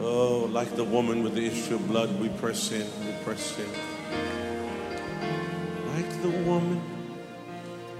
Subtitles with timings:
[0.00, 3.70] Oh, like the woman with the issue of blood, we press in, we press in.
[5.94, 6.80] Like the woman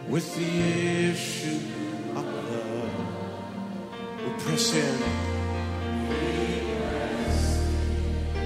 [0.09, 0.53] with the
[1.11, 1.61] issue
[2.19, 2.91] of blood,
[4.23, 4.97] we press in.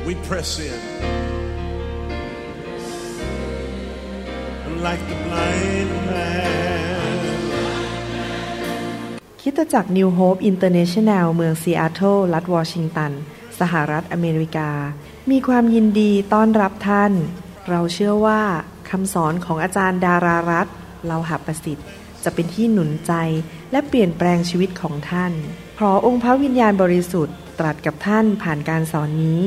[0.06, 0.80] We press in.
[4.66, 6.60] And like the blind man.
[9.44, 13.12] คิดจากนิวโฮปอินเตอร์เนชันแนลเมืองซีแอตเทิลรัฐวอชิงตัน
[13.59, 14.71] สหรัฐอเมริกา
[15.31, 17.11] มีความยินดีต้อนรับท่าน
[17.69, 18.41] เราเชื่อว่า
[18.89, 20.67] คำสอนของอาจารย์ดารารัต
[21.07, 21.87] เราหับประสิทธิ์
[22.23, 23.13] จะเป็นที่หนุนใจ
[23.71, 25.33] และเปลี่ยนแปลงชีวิตของท่าน
[25.75, 29.41] เพราะองค์พระวิญญาณบริสุทธิ์ตรัสกับท่านผ่านการสอนนี้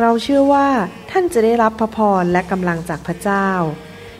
[0.00, 0.68] เราเชื่อว่า
[1.10, 3.48] ท่านจะได้รับพระพรและกำลังจากพระเจ้า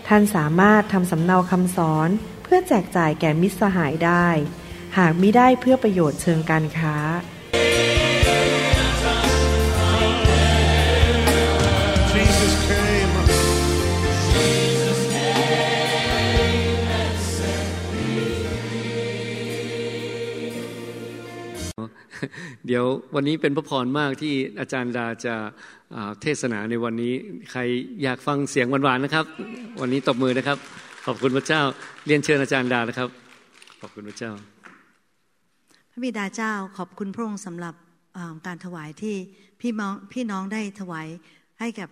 [0.08, 2.08] ท่านสามารถทำสำเนาคำสอน
[2.42, 4.26] เพื่อแจกจ่ายแก่มิตรสหายได้
[4.98, 6.96] หากมิได้เพื่อประโยชน์เชิงการค้า
[22.66, 27.12] เดี๋ยววันนี้เป็นพระพรมากที่อาจารย์ดาจะาเทศนาในวันนี้
[27.50, 27.60] ใคร
[28.02, 29.26] อยากฟังเสียงหวานๆนะครับ
[29.80, 30.58] วันนี้ตบมือนะครับ
[31.06, 31.62] ขอบคุณพระเจ้า
[32.06, 33.08] เรียนเชิญอาจารย์ดานะครับ
[33.80, 34.32] ขอบคุณพระเจ้า
[35.90, 37.74] พระบิดาเจ้าขอบคุณพระองค์สำหรับ
[38.46, 39.16] การถวายที่
[39.60, 41.06] พี่น้องพี่น้องได้ถวาย
[41.60, 41.88] ให้กับ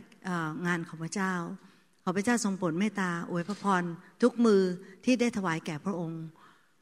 [0.67, 1.33] งานของพระเจ้า
[2.05, 3.83] ขอพระเจ้าทรงโปรดเมตตาอวยพระพร
[4.23, 4.63] ทุกมือ
[5.05, 6.23] ที่ได้ถวายแก่พระองค์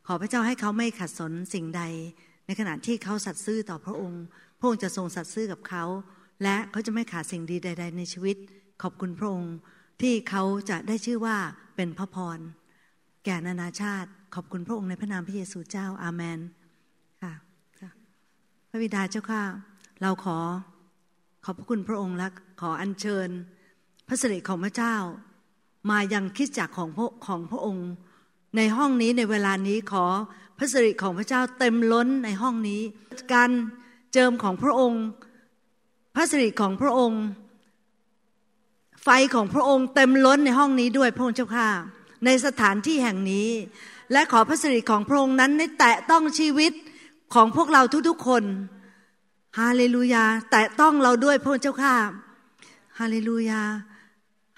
[0.07, 1.83] ขอพระเจ้าให้เขาไม่ขัดสนสิ่งใด
[2.47, 4.23] ในขณะที่เขาสัตย์ซื่อต่อพระองค์
[4.59, 5.85] พระองค์จะทรงสัตย์ซื่อกับเขา
[6.43, 8.37] และเขาจะไม่ขาดสิ่งดีใด ๆ ในชีวิต
[8.83, 9.55] ขอบคุณพระองค์
[10.03, 11.37] ที่เขาจะได้ชื่อว่า
[11.77, 12.39] เป็นพระพร
[13.25, 16.39] แก่นานาชาติ ขอบคุณพระองค์ในพระนามพระเยซูเจ้าอาเมน
[17.23, 17.33] ค่ะ
[17.81, 17.91] ค่ะ
[18.71, 19.43] พระบิดาเจ้าข้า
[20.01, 20.39] เราขอ
[21.45, 22.29] ขอบพระคุณพระองค์และ
[22.61, 23.29] ขออัญเชิญ
[24.09, 24.97] พระสิริของพระเจ้า
[25.91, 27.89] มายังคิดจักรของพระของพระองค์
[28.57, 30.05] ในห้องนี้ในเวลานี้ขอ
[30.59, 32.81] พระสิริของพระเจ้าเต็มล้นในห้องนี้
[33.33, 33.51] การ
[34.13, 35.05] เจิมของพระองค์
[36.15, 37.23] พระสิริของพระองค์
[39.03, 41.69] ไฟของพระองค์เต็มล้นในห้องนี้ด้วยพระองค์เจ้าข้า
[42.25, 43.49] ในสถานที่แห่งนี้
[44.13, 46.73] และขอพระสิริของพระองค์นั้นได้แตะต้องชีวิต
[47.35, 48.45] ของพวกเราทุกๆคน
[49.59, 51.95] ฮาเลลูยาแตะต้องเราด้วยพระองค์เจ้าข้า
[52.99, 53.61] ฮาเลลูยา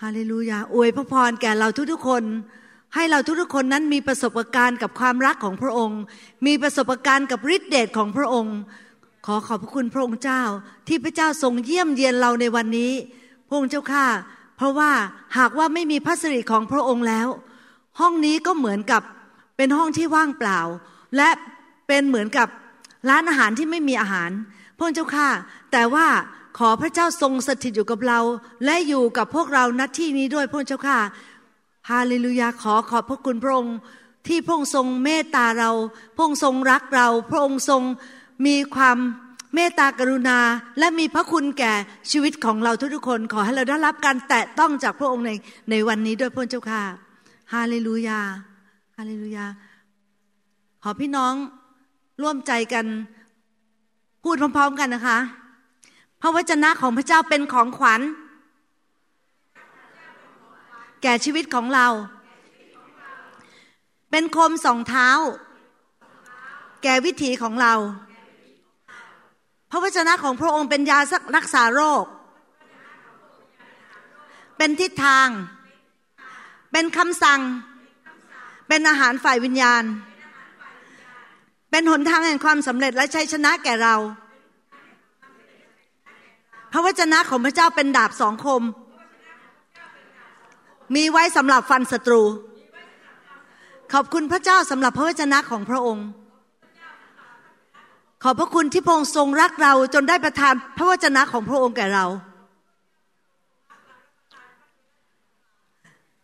[0.03, 2.25] ฮาเลลูยาอวยพระพรแก่เราทุกๆคน
[2.97, 6.01] ให้เราทุกๆคนนั้นมีประสบการณ์กับความรักของพระองค์
[6.47, 8.57] มีประสบการณ์กับฤทธิเดชของพระองค์
[9.27, 10.43] ขอขอบพระคุณพระองค์เจ้า
[10.89, 12.93] ที่พระเจ้าทรงเยี่ยมเยียนเราในวันนี้
[13.49, 14.07] พระองค์เจ้าข้า
[14.57, 14.91] เพราะว่า
[15.39, 17.29] หากว่าไม่มีพระสิริของพระองค์แล้ว
[18.01, 19.03] ห้องนี้ก็เหมือนกับ
[19.57, 20.61] เป็นห้องที่ว่างเปล่า
[21.17, 21.29] และ
[21.87, 22.49] เป็นเหมือนกับ
[23.09, 24.31] ร้านอาหารที่ไม่มีอาหาร
[24.77, 25.29] พระองค์เจ้าข้า
[25.73, 26.07] แต่ว่า
[26.59, 28.21] ขอพระเจ้าทรงสถิตอยู่กับเรา
[28.65, 30.99] และอยู่กับพวกเราณที่นี้ด้วยพระองค์เจ้าข้า
[31.91, 33.77] ฮาเลลูยาขอขอบพระคุณพระองค์
[34.27, 35.71] ที่พระองค์ทรงเมตตาเรา
[36.15, 37.83] พระองค์ทรงรักเรา พระองค์ทรง
[38.47, 38.99] มีความ
[39.55, 40.39] เมตตากรุณา
[40.79, 41.73] และมีพระคุณแก่
[42.11, 45.31] ชีวิตของเราทุกๆคน ขอให้เราได้รับการแตะต้องจากพระองค์ใน
[45.71, 46.83] ในวันนี้ด้วยพระเจ้าค่ะ
[47.55, 48.21] ฮาเลลูยา
[48.97, 49.47] ฮาเลลูยา
[50.83, 51.35] ขอพี่น้อง
[52.23, 52.87] ร่วมใจกัน
[54.23, 55.19] พูดพร้อมๆกันนะคะ
[56.21, 58.01] พระวจนะของพระเจ้าเป็นของขวัญ
[61.03, 61.87] แก่ชีวิตของเรา
[64.11, 65.09] เป็นคมสองเท้า
[66.83, 67.75] แก่วิถีของเรา
[69.71, 70.99] พระวจนะของพระองค์เป็นยา
[71.37, 72.05] รักษาโรค
[74.57, 75.29] เป็นทิศทาง
[76.73, 77.41] เป็นคำสั่ง
[78.69, 79.85] เป็นอาหารฝ่ายวิญญาณ
[81.71, 83.97] เป็นหนทางแห่งความสำเร็จและชัยชนะแก่เรา
[86.73, 88.63] พระวจนะของพระเจ้าเป็นดาบสองคม
[90.95, 92.23] มีไว้สำหรับฟันศัตรู
[93.93, 96.07] ขอบคุณพระเจ้าสำหรับพระวจนะของพระองค์
[98.23, 102.07] ขอบพระคุณที่พระองค์ทรงรักเราจนได้ประทานพระวจนะของพระองค์แก่เรา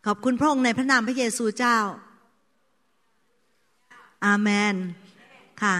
[0.06, 1.78] ขอบคุณพระองค์ในพระนามพระเยซูเจ้า
[4.24, 4.74] อาเมน
[5.62, 5.76] ค่ะ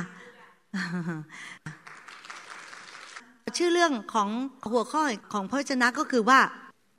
[3.57, 4.29] ชื่อเรื่องของ
[4.71, 5.03] หัวข้อ
[5.33, 6.41] ของพระวจนะก็คือว่า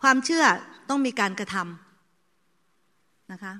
[0.02, 0.46] ความเชื่อ
[0.94, 3.54] ต้องมีการกระทำนะคะ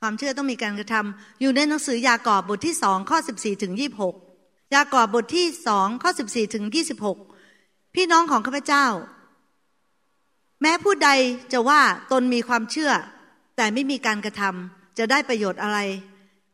[0.00, 4.14] ความเชื่อต้องมีการกระทำอยู่ในหนังสือยากอบบทที่สองข้อสิบสี่ถึงยี่หก
[4.74, 7.18] ยากอบบทที่สองข้อสิบสี่ถึงยี่สิบหก
[7.94, 8.86] พี่น้องของข้าพเจ้า
[10.62, 11.10] แม้ผู้ใด
[11.52, 11.82] จะว่า
[12.12, 12.92] ตนมีความเชื่อ
[13.56, 15.78] แต่ไม่มีการกระทำจะได้ประโยชน์อะไร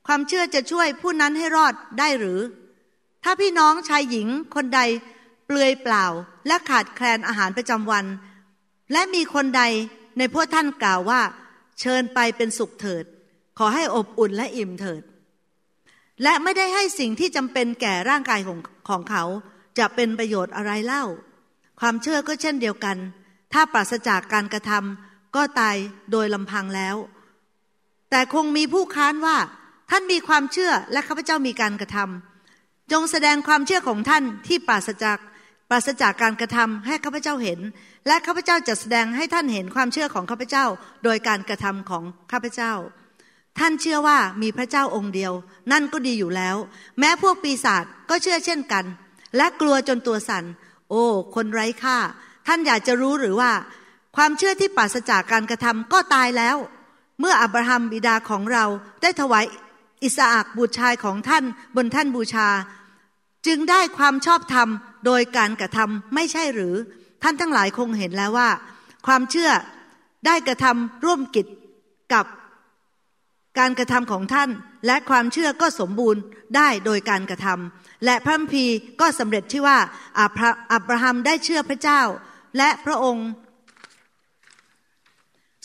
[0.06, 2.40] ความเชื่อจะช่วยผู้นั้นให้รอดได้หรือ
[3.24, 4.80] ถ้าพี่น้องชายหญิงคนใด
[5.46, 6.04] เปลือยเปล่า
[6.46, 8.04] และขาดแคลนอาหารประจำวัน
[8.92, 9.62] และมีคนใด
[10.18, 11.20] ในพวกท่านกล่าวว่า
[11.80, 13.04] เชิญไปเป็นสุขเถิด
[13.58, 15.02] ขอให้อบอุ่นและอิ่มเถิด
[16.22, 18.58] และไม่ได้ให้สิ่งที่จำเป็นแก่ร่างกายของ
[18.88, 19.24] ของเขา
[19.78, 21.04] จะเป็นประโยชน์อะไรเล่า
[21.80, 22.96] ความเชื่อก็เช่นเดียวกัน
[23.52, 25.76] ถ้าปราศจากการกระทำก็ตาย
[26.10, 26.96] โดยลำพังแล้ว
[28.10, 29.36] แต่คงมีผู้ค้านว่า
[29.90, 35.18] ท่านมีความเชื่อและข้าพเจ้ามีการกระทำจงแสดงความเชื่อของท่านที่ปราศจาก
[35.70, 37.60] ปราศจากการกระทำให้ข้าพเจ้าเห็น
[38.06, 40.64] และข้าพเจ้าจะแสดงให้ท่านเห็นความเชื่อของข้าพเจ้า
[41.04, 42.72] โดยการกระทำของข้าพเจ้า
[43.58, 45.32] ท่านเชื่อว่ามีพระเจ้าองค์เดียว
[45.72, 46.56] นั่นก็ดีอยู่แล้ว
[46.98, 48.84] แม้พวกปีศาจก็เชื่อเช่นกัน
[49.36, 50.44] และกลัวจนตัวสัน่น
[50.90, 51.04] โอ้
[51.34, 51.98] คนไร้ค่า
[52.46, 53.52] ท่านอยากจะรู้หรือว่า
[54.16, 56.56] ความเชื่อที่ปราศจากการกระทำก็ตายแล้ว
[57.20, 58.64] เมื่ออับราฮัมบิดาของเรา
[59.02, 59.44] ได้ถวาย
[60.02, 61.44] อิสอักบุตรชายของท่าน
[61.76, 62.48] บนท่านบูชา
[63.46, 64.68] จึงได้ความชอบธรรม
[65.06, 66.74] โดยการกระทำไม่ใช่หรือ
[67.28, 68.50] ท่านทั้งหลายคงเห็นแล้วว่า
[69.06, 69.50] ความเชื่อ
[70.26, 71.46] ได้กระทำร่วมกิจ
[72.14, 72.26] กับ
[73.58, 74.50] การกระทำของท่าน
[74.86, 76.20] และความเชื่อก็สมบูรณ์
[76.56, 78.64] ได้โดยการกระทำและพระมพี
[79.00, 79.78] ก็สำเร็จที่ว่า
[80.20, 82.00] อับราฮัมได้เชื่อพระเจ้า
[82.58, 83.28] และพระองค์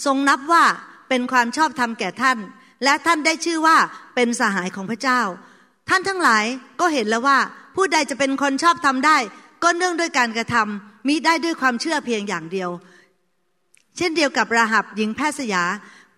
[0.05, 0.65] ทรงนับว่า
[1.09, 2.37] เป็นความชอบธรรมแก่ท่าน
[2.83, 3.77] และท่านได้ชื่อว่า
[4.15, 5.21] เป็นสหายของพระเจ้า
[5.89, 6.45] ท่านทั้งหลาย
[6.79, 7.39] ก็เห็นแล้วว่า
[7.75, 9.17] ผู้ใดจะเป็นคนชอบทำได้
[9.63, 12.69] ก็เนื่องด้วยการกระทำ มิได้ด้วยความเชื่อเพียงอย่างเดียว
[13.97, 15.63] เช่นเดียวกับราหับหญิงแพทย์สยา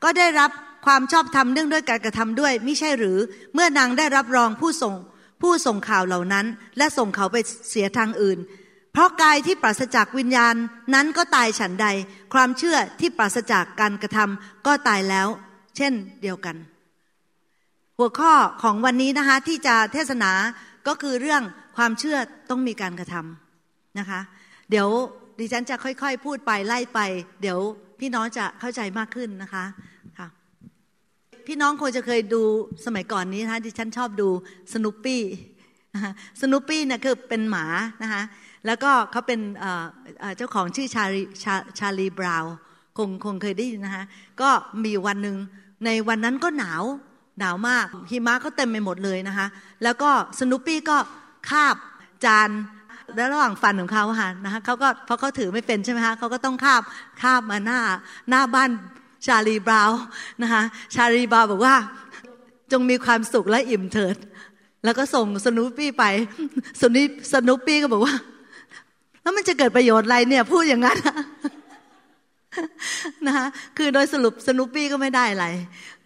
[0.04, 0.52] ก็ได้รับ
[0.86, 3.18] ความชอบธรรมเนื่องด้วยการกระทำด้วยม่ใช่หรือ
[3.54, 4.96] เมื่อนางได้รับรองผู้ส่ง
[5.42, 6.46] ผู้ส่งข่าวเหล่านั้น
[6.78, 7.38] และส่งเขาไป
[7.70, 8.40] เสียทางอื่น
[8.94, 10.56] เพราะกายที่ปราศจากวิญญาณ
[10.94, 11.88] นั้นก็ตายฉันใด
[12.34, 15.28] ความเชื่อที่ปราศจากการกระทำก็ตายแล้ว
[15.78, 16.56] เช่นเดียวกัน
[17.98, 20.32] หัวข้อของวันนี้นะคะที่จะเทศนา
[20.88, 21.44] ก็คือเรื่อง
[21.78, 22.18] ความเชื่อ
[22.50, 24.20] ต้องมีการกระทำนะคะ
[24.76, 24.92] เดี๋ยว
[25.40, 27.00] ดิฉันจะค่อยๆ พูดไปไล่ไป
[27.42, 27.60] เดี๋ยว
[28.00, 29.66] พี่น้องจะเข้าใจมากขึ้นนะคะ
[30.18, 30.28] ค่ะ
[31.48, 32.42] พี่น้องคงจะเคยดู
[32.86, 34.30] สมัยก่อนนี้นะคะดิฉันชอบดู
[34.74, 35.22] สนุปปี้
[36.42, 37.66] สนุปปี้เนี่ยคือเป็นหมา
[38.04, 38.24] นะคะ
[38.66, 39.40] แล้วก็เขาเป็น
[40.38, 41.24] เจ้าของชื่อชาลี
[41.80, 42.46] ชาลีบราว
[42.98, 44.06] คงคงเคยได้ยินนะคะ
[44.42, 44.50] ก็
[44.84, 45.38] มีวันหนึ่ง
[45.86, 46.84] ในวันนั้นก็หนาว
[47.40, 49.48] หนาวมากหิมะก็เต็มไปหมดเลยนะคะ
[49.84, 50.10] แล้วก็
[50.40, 50.98] สนุปปี้ก็
[51.50, 51.76] คาบ
[52.28, 52.50] จาน
[53.16, 56.82] แล้วระหว่างฟันของเขาค่ะนะคะเขาก็เพราะเขาถือไม่เป็นใช่ไหมคะเขาก็ต้องคาบ
[57.22, 57.80] คาบมาหน้า
[58.30, 58.70] หน้าบ้าน
[59.26, 59.92] ชาลีบราว
[60.42, 60.62] นะคะ
[60.96, 61.76] ชาลีบราวบอกว่า
[62.72, 64.16] จงมีความสุขและอิ่มเถิด
[64.84, 66.04] แล้วก็ส่งสนุปปี้ไป
[66.82, 68.16] สนุปสนุปปี้ก็บอกว่า
[69.22, 70.98] แล้วมันจะเกิดประโยชน์อะไรเนี่ยพูดอย่างนั้น
[73.26, 73.46] นะคะ
[73.78, 75.48] คือโดยสรุปสนุปปี้ก็ไม่ได้อะไร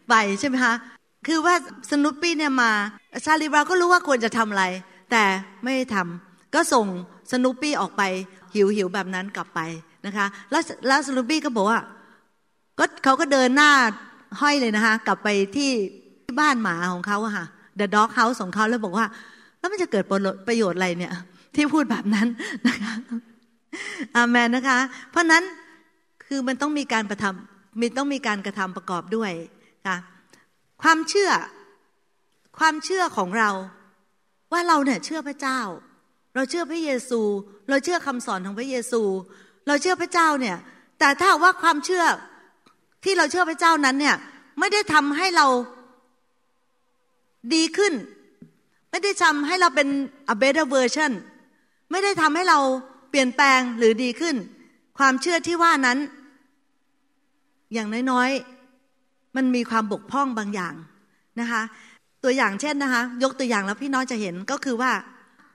[0.10, 0.74] ไปใช่ไหมคะ
[1.28, 1.56] คือว่า
[1.92, 2.72] สนุปปี้เนี่ยมา
[3.26, 4.66] ชาลีบราวก็รู้ว่าควรจะทำอะไร
[5.12, 5.24] แต่
[5.64, 6.86] ไม่ทำ ก็ส่ง
[7.32, 8.02] สนุปปี้ออกไป
[8.54, 9.60] หิวหิวแบบนั้นกลับไป
[10.06, 11.80] นะคะ แล้วแล้วสนุปปี้ก็บอกว่า
[12.80, 13.72] ก็เขาก็เดินหน้า
[14.42, 15.28] ห้อยเลยนะคะ กลับไป
[15.58, 15.70] ที่
[16.40, 17.46] บ้านหมาของเขาค่ะ
[17.80, 19.06] The Dog House ของเขาแล้วบอกว่า
[19.60, 20.04] แล้วมันจะเกิด
[20.48, 21.14] ประโยชน์อะไรเนี่ย
[21.56, 22.28] ที่พูดแบบนั้น
[22.68, 22.94] นะคะ
[24.16, 24.78] อาเมนนะคะ
[25.12, 25.44] เพราะนั้น
[26.26, 29.32] คือมันต้องมีการประทำมีต้องมีการกระทำประกอบด้วย
[29.88, 29.98] ค่ะ
[30.84, 31.32] ความเชื่อ
[32.60, 33.50] ความเชื่อของเรา
[34.52, 35.60] ว่าเราเนี่ยเชื่อพระเจ้า
[36.38, 37.22] เราเชื่อพระเยซู
[37.70, 39.02] เราเชื่อคำสอนของพระเยซู
[39.68, 40.58] เราเชื่อพระเจ้าเนี่ย
[41.00, 42.06] แต่ถ้าว่าความเชื่อ
[43.04, 44.16] ที่เราเชื่อพระเจ้านั้นเนี่ย
[44.60, 45.48] ไม่ได้ทำให้เรา
[47.54, 47.94] ดีขึ้น
[48.92, 49.88] ไม่ได้ทำให้เราเป็น
[50.34, 51.12] a better version
[51.92, 52.60] ไม่ได้ทำให้เรา
[53.10, 54.36] เปลี่ยนแปลงหรือดีขึ้น
[54.98, 55.98] ความเชื่อที่ว่านั้น
[57.74, 60.74] อย่างน้อยๆ มันมีความบกพร่องบางอย่าง
[61.40, 61.62] นะคะ
[62.24, 64.94] ตัวอย่างเช่นนะคะ ยกตัวอย่างแล้วพี่น้องจะเห็นก็คือว่า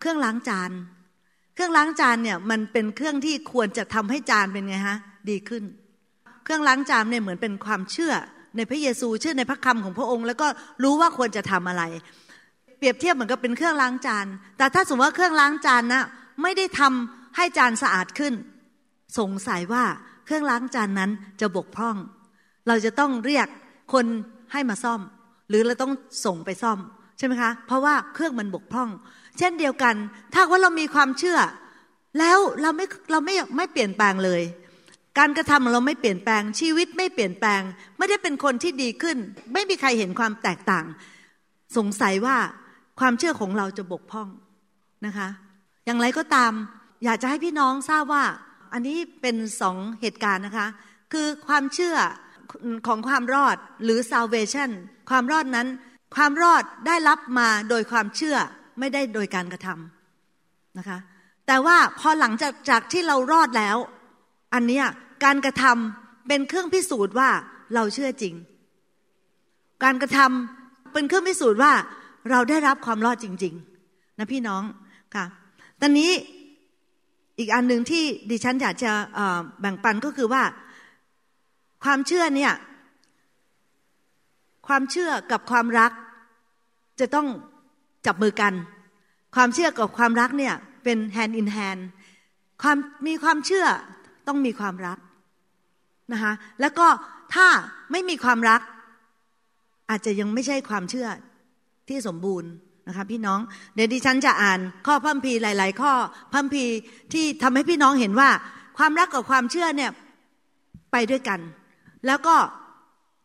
[0.03, 0.71] เครื่องล้างจาน
[1.55, 4.99] เครื่องล้างจานเนี่ยมันเป็นเครื่องที่ควรจะทำให้จานเป็นไงฮะ
[5.31, 5.63] ดีขึ้น
[6.45, 8.13] เครื่องล้างจานเนี่ยเหมือนเป็นความเชื่อ
[8.57, 10.47] ในพระเยซูเชื่อในพระคำของพระองค์ แล้วก็
[10.83, 11.83] รู้ว่าควรจะทำอะไร
[12.79, 14.27] เปรียบเทียบเหมือนกับเป็นเครื่องล้างจาน
[14.59, 16.05] แต่ถ้าสมมติว่าเครื่องล้างจานนะ
[16.43, 18.35] ไม่ได้ทำให้จานสะอาดขึ้น
[19.19, 19.85] สงสัยว่า
[20.25, 21.97] เครื่องล้างจานนั้นจะบกพร่อง
[22.69, 23.49] เราจะต้องเรียก
[23.93, 24.07] คน
[24.53, 25.01] ให้มาซ่อม
[25.49, 25.93] หรือเราต้อง
[26.25, 26.79] ส่งไปซ่อม
[27.19, 28.89] ใช่ไหมคะ เพราะว่าเครื่องมันบกพร่อง
[29.39, 29.95] เช่นเดียวกัน
[30.33, 31.39] ถ้าว่าเรามีความเชื่อ
[32.19, 34.43] แล้วเราไม่เราไม่ไม่เปลี่ยนแปลงเลย
[35.19, 37.63] การกระทำของเราไม่เปลี่ยนแปลงชีวิตไม่เปลี่ยนแปลง
[37.99, 39.19] ไม่ได้เป็นคนที่ดีขึ้น
[39.53, 40.85] ไม่มีใครเห็นความแตกต่าง
[41.77, 42.37] สงสัยว่า
[43.01, 44.29] ความเชื่อของเราจะบกพร่อง
[45.07, 45.29] นะคะ
[45.87, 46.53] อย่างไรก็ตาม
[47.05, 48.25] อยากจะให้พี่น้องทราบว่า
[48.73, 50.67] อันนี้เป็นสองเหตุการณ์นะคะ
[51.13, 51.97] คือความเชื่อ
[52.87, 54.71] ของความรอดหรือ salvation
[55.11, 55.69] ความรอดนั้น
[56.17, 58.37] ความรอดได้รับมาโดยความเชื่อ
[58.79, 60.99] ไม่ได้โดยการกระทำนะคะ
[61.47, 63.77] แต่ว่าพอหลังจากจากที่เรารอดแล้ว
[64.55, 64.87] อันเนี้ย
[65.25, 67.31] การกระทำเป็นเครื่องพิสูจน์ว่า
[67.75, 68.35] เราเชื่อจริง
[69.85, 71.73] การกระทำเป็นเครื่องพิสูจน์ว่า
[72.31, 73.55] เราได้รับความรอดจริง
[73.87, 74.63] ๆ นะพี่น้อง
[75.15, 75.25] ค่ะ
[75.81, 76.11] ตอนนี้
[77.39, 78.93] อีกอันหนึ่งที่ดิฉันอยากจะ
[79.61, 80.43] แบ่งปันก็คือว่า
[81.85, 82.53] ความเชื่อเนี่ย
[84.67, 85.93] ความเชื่อกับความรัก
[87.01, 87.29] จะต้อง
[88.07, 88.53] จับมือกัน
[89.35, 90.55] ความเชื่อกับความรักเนี่ย
[90.85, 91.81] เป็น hand in hand
[92.63, 93.67] ความมีความเชื่อ
[94.29, 94.99] ต้องมีความรัก
[96.13, 96.87] นะคะแล้วก็
[97.35, 97.49] ถ้า
[97.93, 98.61] ไม่มีความรัก
[99.91, 101.09] อาจจะยังไม่ใช่ความเชื่อ
[101.89, 102.51] ที่สมบูรณ์
[102.89, 103.41] นะคะพี่น้อง
[103.75, 105.93] เดี๋ยวดิฉันจะอ่าน ข้อพัมพีหลาย ๆ ข้อ
[106.33, 106.65] พัมพี
[107.13, 108.31] ที่ทำให้พี่น้องเห็นว่า
[108.79, 109.91] ความรักกับความเชื่อเนี่ย
[110.93, 111.41] ไปด้วยกัน
[112.07, 112.37] แล้วก็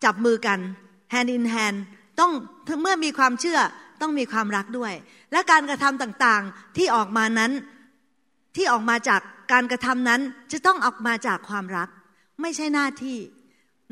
[0.03, 0.59] จับมือกัน
[1.13, 1.77] hand in hand
[2.19, 2.31] ต้อง
[2.81, 3.59] เมื่อมีความเชื่อ
[4.01, 4.93] ต้องมีความรักด้วย
[5.31, 7.51] และการกระทำต่างๆที่ออกมานั้น
[8.55, 11.89] ที่ออกมาจากการกระทำนั้นจะต้องออกมาจากความรัก
[12.41, 13.17] ไม่ใช่หน้าที่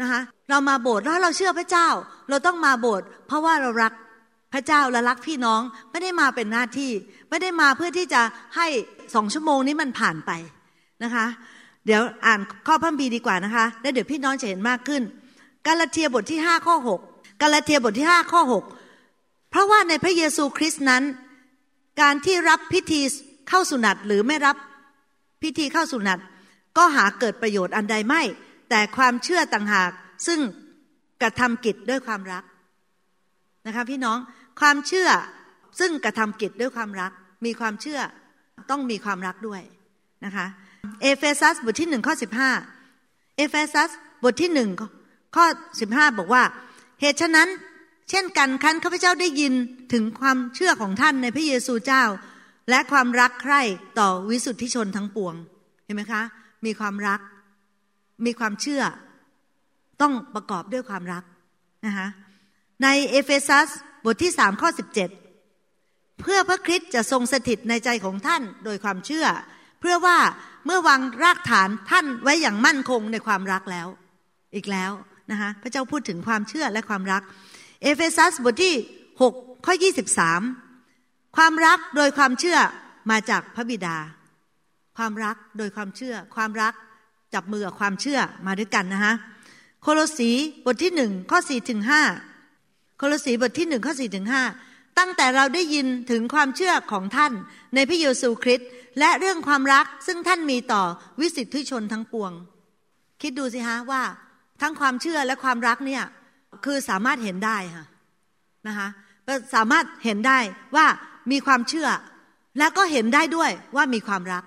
[0.02, 1.88] นะคะเรามาโบสถ์แล้วเราเชื่อพระเจ้า
[2.30, 3.94] เราต้องมาโบสถ์เพราะว่าเรารัก
[4.54, 6.92] พระเจ้าและรักพี่น้องไม่ได้มาเป็นหน้าที่
[7.30, 8.22] ไม่ได้มาเพื่อที่จะ
[8.56, 8.68] ให้
[9.16, 10.32] สองชั่วโมงนี้มันผ่านไป
[11.04, 11.26] นะคะ
[11.86, 15.02] เดี๋ยวอ่านข้อพระคัมภีดีกว่านะคะ แล้วเดี๋ยวพี่น้องจะเห็นมากขึ้น
[15.68, 16.76] กาลาเทียบทที่ 5 ข้อ
[17.08, 18.85] 6 กาลาเทียบทที่ 5 ข้อ 6
[19.56, 21.04] เพราะว่าในพระเยซูคริสต์นั้น
[22.02, 23.02] การที่รับพิธี
[23.50, 24.58] เข้าสุนัตหรือไม่รับ
[25.44, 26.20] พิธีเข้าสุนัต
[26.78, 28.22] ก็หาเกิดประโยชน์อันใดไม่
[28.70, 29.92] แต่ความเชื่อต่างหาก
[30.28, 30.40] ซึ่ง
[31.22, 32.44] กระทำกิจด้วยความรัก
[33.66, 34.18] นะคะพี่น้อง
[34.60, 35.10] ความเชื่อ
[35.80, 37.12] ซึ่งกระทำกิจด้วยความรัก
[37.46, 38.00] มีความเชื่อ
[38.70, 39.62] ต้องมีความรักด้วย
[40.26, 40.46] นะคะ
[41.02, 42.52] เอเฟซัสบทที่หนึ่งข้อสิบห้า
[43.38, 43.90] เอเฟซัส
[44.24, 44.70] บทที่หนึ่ง
[45.36, 45.46] ข้อ
[45.82, 46.44] สิบห้าบอกว่า
[47.02, 47.50] เหตุฉะนั้น
[48.10, 49.54] เช่นกันครั้นข้าพเจ้าได้ยิน
[49.94, 52.04] ถึงความเชื่อของท่านในพระเยซูเจ้า
[52.70, 53.62] และความรักใคร่
[54.00, 55.36] ต่อวิสุทธิชนทั้งปวง
[55.86, 56.22] เห็นไหมคะ
[56.66, 57.20] มีความรัก
[58.26, 58.84] มีความเชื่อ
[60.02, 61.24] ต้องประกอบด้วยความรัก
[61.86, 62.08] นะคะ
[62.84, 63.70] ในเอเฟซัส
[64.06, 65.10] บทที่สามข้อสิบเจ็ด
[66.22, 69.28] เพื่อพระคริสต์จะทรงสถิตในใจของท่านโดยความเชื่อ
[69.82, 70.18] เพื่อว่า
[70.66, 73.88] เมื่อวางรากฐานท่านไว้อย่างมั่นคงในความรักแล้ว
[74.56, 74.92] อีกแล้ว
[75.32, 77.24] นะคะพระเจ้าพูดถึงความเชื่อและความรัก
[77.82, 78.76] เอเฟซัสบทที่
[79.22, 79.74] 6 ข้อ
[80.54, 82.58] 23 ความรักโดยความเชื่อ
[83.10, 83.98] มาจากพระบิดา
[84.98, 86.74] ความรักโดยความเชื่อ ความรัก
[87.34, 89.14] จับมือกับความเชื่อมาด้วยกันนะคะ
[89.82, 90.32] โคโลสี
[90.66, 92.02] บทที่หนึ่งข้อสี่ถึงห้า
[92.98, 94.44] โคโลสีบทที่หนึ่งข้อสี่ถึงห้า
[95.00, 97.34] ตั้งแต่เราได้ยินถึงความเชื่อของท่าน
[97.76, 100.84] ในพระเยซูคริสต์และเรื่องความรักซึ่งท่านมีต่อ
[101.20, 102.32] วิสิทธิชนทั้งปวง
[103.22, 104.04] คิดดูสิฮะว่า
[104.62, 106.04] ทั้งความเชื่อและความรักเนี่ย
[106.66, 107.86] คือสามารถเห็นได้ค่ะ
[108.68, 108.88] นะคะ
[109.56, 110.40] สามารถเห็นได้
[110.76, 110.86] ว่า
[111.32, 111.90] มีความเชื่อ
[112.60, 114.44] แล้วก็เห็นได้ด้วยว่ามีความรัก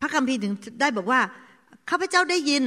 [0.00, 1.20] พระคัมภีร์ถึงได้บอกว่า
[1.90, 2.64] ข้าพเจ้าได้ยิน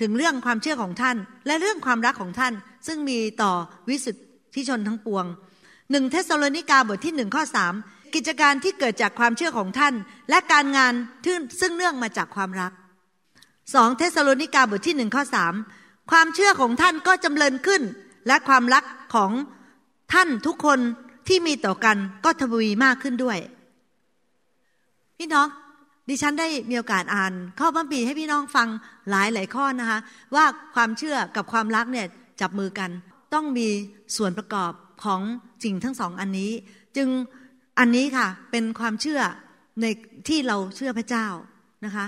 [0.00, 1.16] ถึงเรื่องความเชื่อของท่าน
[1.46, 2.52] และเรื่องความรักของท่าน
[2.86, 3.52] ซึ่งมีต่อ
[3.88, 4.16] วิสุท
[4.54, 5.24] ธิชนทั้งปวง
[5.90, 7.74] หนึ่งเทสโลนิกาบทที่หนึ่งข้อสาม
[8.14, 9.94] กิจการที่เกิดจากความเชื่อของท่าน
[10.30, 10.92] และการงาน
[11.60, 12.72] ซึ่งเนื่องมาจากความรัก
[13.74, 15.54] สองเทสโลนิกาบทที่หนึ่งข้อสาม
[16.10, 17.82] ความเชื่อของท่านก็จำเริญขึ้น
[18.26, 19.30] และความรักของ
[20.12, 20.78] ท่านทุกคน
[21.28, 23.38] ที่มีต่อกันก็ทวีมากขึ้นด้วย
[25.18, 25.46] พี่น้อง
[26.08, 28.68] ดิฉันได้มีโอกาสอ่าน ข้อพระปีให้พี่น้องฟัง
[29.10, 29.98] หลายหลายข้อนะคะ
[30.34, 30.44] ว่า
[30.74, 32.06] ความเชื่อกับความรักเนี่ย
[32.40, 32.90] จับมือกัน
[33.34, 33.68] ต้องมี
[34.16, 34.72] ส่วนประกอบ
[35.04, 35.20] ของ
[35.64, 36.50] สิ่งทั้งสองอันนี้
[36.96, 37.08] จึง
[37.78, 39.20] อันนี้ค่ะเป็นความเชื่อ
[39.80, 39.86] ใน
[40.28, 41.26] ที่เราเชื่อพระเจ้า
[41.84, 42.06] นะคะ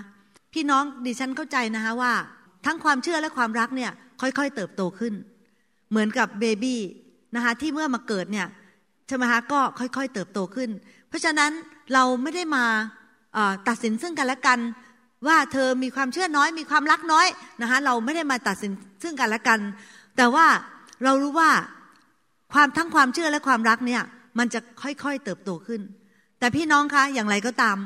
[0.55, 2.13] พี่น้องดิฉันเข้าใจนะคะว่า
[2.65, 5.15] ทั้งความเชื่อและความรักเนี่ยค่อยๆ เติบโตขึ้น
[5.91, 6.81] เหมือนกับเบบี้
[7.35, 8.47] นะคะที่เมื่อมาเกิดเนี่ย
[9.07, 10.71] ใช่ไหมคะก็ค่อยๆ เติบโตขึ้น
[11.09, 11.53] เพราะฉะนั้น
[11.93, 12.65] เราไม่ได้มา
[13.69, 14.59] ตัดสินซึ่งกันและกัน
[15.27, 17.27] ว่าเธอมีความเชื่อน้อย มีความรักน้อย
[17.63, 19.61] นะคะเราไม่ได้มาตัดสินซึ่งกันและกัน
[20.17, 20.47] แต่ว่า
[21.05, 21.51] เรารู้ว่า
[22.55, 24.03] ความทั้งความเชื่อและความรักเนี่ย
[24.39, 25.81] มันจะค่อยๆ เติบโตขึ้น
[26.39, 27.79] แต่พี่น้องคะอย่างไรก็ตาม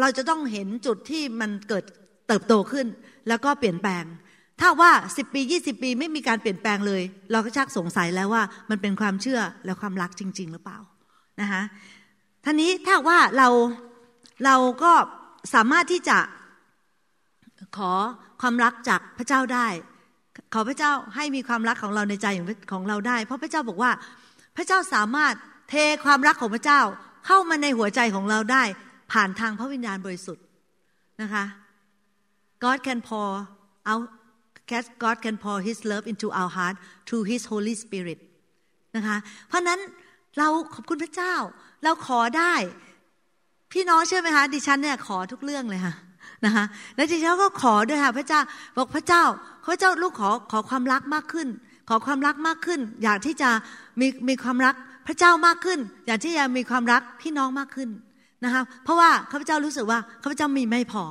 [0.00, 1.84] เราจะต้องเห็นจุดที่มันเกิด
[2.28, 2.86] เติบโตขึ้น
[3.28, 4.04] แล้วก็เปลี่ยนแปลง
[4.60, 7.02] ถ้าว่าสิบปียี่สิบปีไม่มีการเปลี่ยนแปลงเลย
[7.32, 10.78] เราก็ชักสงสัยแล้วว่ามันเป็นความเชื่อและความรักจริง ๆ หรือเปล่า
[11.40, 11.62] นะคะ
[12.44, 13.48] ท่านี้ถ้าว่าเรา
[14.44, 14.92] เราก็
[15.54, 16.18] สามารถที่จะ
[17.76, 17.92] ขอ
[18.40, 19.66] ความรักจากพระเจ้าได้
[20.54, 22.26] ขอพระเจ้าให้มีความรักของเราในใจ
[22.72, 23.90] ของเราได้ เพราะพระเจ้าบอกว่า
[24.56, 25.34] พระเจ้าสามารถ
[25.70, 26.80] เทความรักของพระเจ้า
[27.26, 28.62] เข้ามาในหัวใจของเราได้
[29.12, 30.44] ผ่านทางพระวิญญาณบริสุทธิ์
[31.22, 31.44] นะคะ
[32.64, 33.32] God can pour
[33.90, 34.06] out
[35.04, 38.18] God can pour His love into our heart through His Holy Spirit
[38.96, 39.16] นะคะ
[39.48, 39.80] เพราะนั้น
[40.38, 41.34] เราขอบคุณพระเจ้า
[41.84, 42.54] เราขอได้
[43.72, 45.94] พี่น้องเชื่อไหมคะดิฉันเนี่ยขอทุกเรื่องเลยค่ะ
[46.44, 46.64] นะคะ
[46.96, 48.40] แล้วดิฉันก็ขอด้วยค่ะพระเจ้า
[48.76, 49.22] บอกพระเจ้า
[49.66, 51.48] พระเจ้าลูกขอขอความรักมากขึ้น
[51.88, 53.50] ขอความรักมากขึ้น อยากที่จะ
[54.00, 54.74] มีมีความรัก
[55.06, 57.88] พระเจ้ามากขึ้น อยากที่จะมีความรักพี่น้องมากขึ้น
[58.44, 61.04] นะคะเพราะว่าข้าพเจ้ารู้สึกว่าข้าพเจ้ามีไม่พอ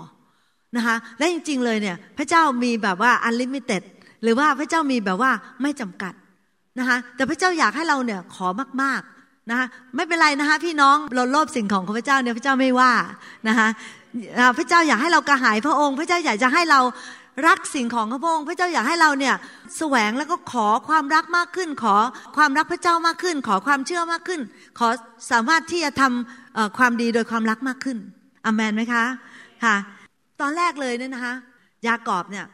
[0.77, 3.81] นะคะและจริงๆเลยเนี่ยพระเจ้ามีแบบว่า unlimited
[4.23, 6.13] หรือว่าพระเจ้ามีแบบว่าไม่จำกัด
[6.79, 8.47] นะคะแต่พระเจ้าอยากให้เราเนี่ยขอ
[8.81, 12.93] มากๆนะคะไม่เป็นไรนะคะพี่น้องเราโลภสิ่งของของพระเจ้าเนี่ยพระเจ้าไม่ว่า
[13.47, 13.67] นะคะ
[14.57, 16.79] พระเจ้าอยากให้เรากระหายพระองค์ พระเจ้าอยากจะให้เรา
[17.47, 19.35] รักสิ่งของพระองค์ พระเจ้าอยากให้เราเนี่ย
[19.77, 21.95] แสวงแล้วก็ขอความรักมากขึ้น ขอ
[22.37, 24.41] ความรักพระเจ้ามากขึ้น ขอความเชื่อมากขึ้น
[24.79, 24.87] ขอ
[25.31, 27.97] สามารถที่จะทำความดีโดยความรักมากขึ้น
[28.45, 29.03] อเมนไหมคะ
[29.63, 29.75] ค่ะ
[30.41, 31.33] ตอนแรกเลยเนี่ยนะคะ
[31.87, 32.45] ยากอบเนี่ย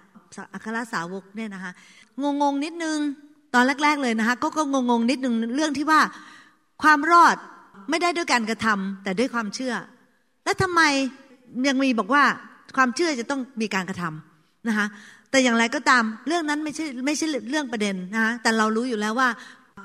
[0.53, 1.71] อัครสาวกเนี่ยนะคะ
[2.21, 2.97] งงงนิดนึง
[3.53, 6.01] ตอนแรก ๆเลยนะคะก็ก็งงงนิดนึงเรื่องที่ว่า
[6.83, 7.35] ความรอด
[7.89, 9.73] ไม่ได้ด้วยการกระทำแต่ด้วยความเชื่อ
[10.43, 10.81] แล้วทำไม
[11.67, 12.23] ยังมีบอกว่า
[12.77, 14.85] ความเชื่อจะต้องมีการกระทำนะคะ
[15.31, 19.29] แต่อย่างไรก็ตามเรื่องนั้นไม่ใช่ไม่ใช่เรื่องประเด็นนะคะแต่เรารู้อยู่แล้วว่า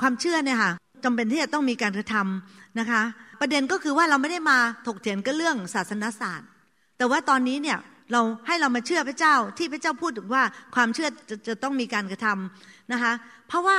[0.00, 0.72] ความเชื่อเนี่ยค่ะ
[1.04, 3.02] จำเป็นที่จะต้องมีการกระทำนะคะ
[3.40, 6.48] ประเด็นก็คือว่าเราไม่ได้มาถกเถียงกันเรื่องศาสนศาสตร์
[6.96, 7.78] แต่ว่าตอนนี้เนี่ย
[8.12, 10.42] เราให้เรามาเชื่อพระเจ้าที่พระเจ้าพูดถึงว่า
[10.74, 13.12] ความเชื่อจะจะต้องมีการกระทำนะคะ
[13.48, 13.78] เพราะว่า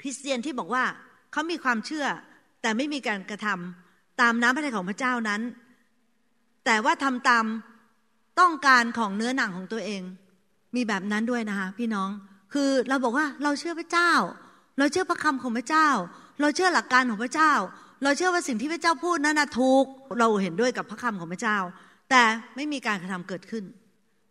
[0.00, 0.84] คริสเตียนที่บอกว่า
[1.32, 2.06] เขามีความเชื่อ
[2.62, 5.40] แต่ไม่มีการกระทำตามน้ำพระทัยของพระเจ้านั้น
[6.64, 7.44] แต่ว่าทำตาม
[8.40, 10.02] ต้องการของเนื้อหนังของตัวเอง
[10.74, 12.10] มีแบบนั้นด้วยนะคะพี่น้อง
[12.52, 14.12] คือเราบอกว่าเราเชื่อพระเจ้า
[14.78, 15.88] เราเชื่อพระคำของพระเจ้า
[16.40, 17.52] เราเชื่อหลักการของพระเจ้า
[18.02, 19.84] เราเชื่อว่าสิ่งที่พระเจ้าพูดนั้นถูก
[20.18, 21.58] เราเห็นด้วยกับพระคำของพระเจ้า
[22.12, 22.24] แต่
[22.56, 23.64] ไม่มีการกระทำเกิดขึ้น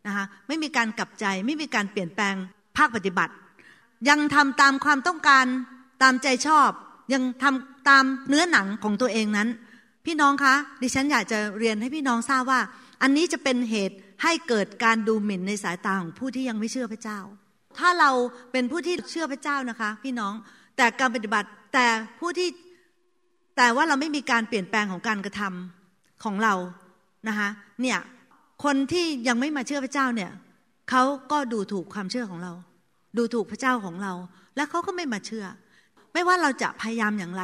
[0.07, 2.35] นะคะไม่มีการกลับใจไม่มีการเปลี่ยนแปลง
[2.77, 3.33] ภาคปฏิบัติ
[4.09, 5.45] ยังทำตามความต้องการ
[6.03, 6.69] ตามใจชอบ
[7.13, 9.49] ยังทำตามเนื้อหนังของตัวเองนั้น
[10.05, 12.59] พี่น้องคะ ดิฉันอยากจะเรียนให้พี่น้องทราบว่า
[13.01, 17.19] อันนี้จะเป็นเหตุให้เกิดการดูหมิ่นในสายตาของผู้ที่ยังไม่เชื่อพระเจ้า
[17.79, 18.11] ถ้าเรา
[18.51, 20.33] เป็นผู้ที่เชื่อพระเจ้านะคะ พี่น้อง
[20.77, 21.85] แต่การปฏิบัติแต่
[22.19, 22.49] ผู้ที่
[23.57, 26.53] แต่ว่าเราไม่มีการเปลี่ยนแปลงของการกระทำของเรา
[27.27, 27.49] นะคะ
[27.81, 27.99] เนี่ย
[28.63, 30.31] คนที่ยังไม่มาเชื่อพระเจ้าเนี่ย
[30.89, 32.53] เขาก็ดูถูกความเชื่อของเรา
[33.17, 34.13] ดูถูกพระเจ้าของเรา
[34.55, 35.45] แล้วเขาก็ไม่มาเชื่อ
[36.13, 37.43] ไม่ว่าเราจะพยายามอย่างไร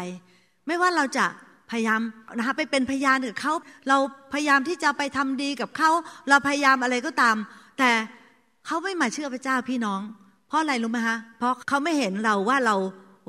[0.67, 1.25] ไม่ว่าเราจะ
[1.71, 2.01] พยายาม
[2.37, 3.53] นะคะไปเป็นพยานกับเขา
[3.89, 3.97] เรา
[4.33, 5.91] พยายามที่จะไปทำดีกับเขา
[6.29, 7.35] เราพยายามอะไรก็ตาม
[7.79, 7.91] แต่
[8.65, 10.01] เขาไม่มาเชื่อพระเจ้าพี่น้อง
[10.47, 12.75] เพราะอะไรรู้ไหมคะเพราะเขาไม่เห็นเราว่าเรา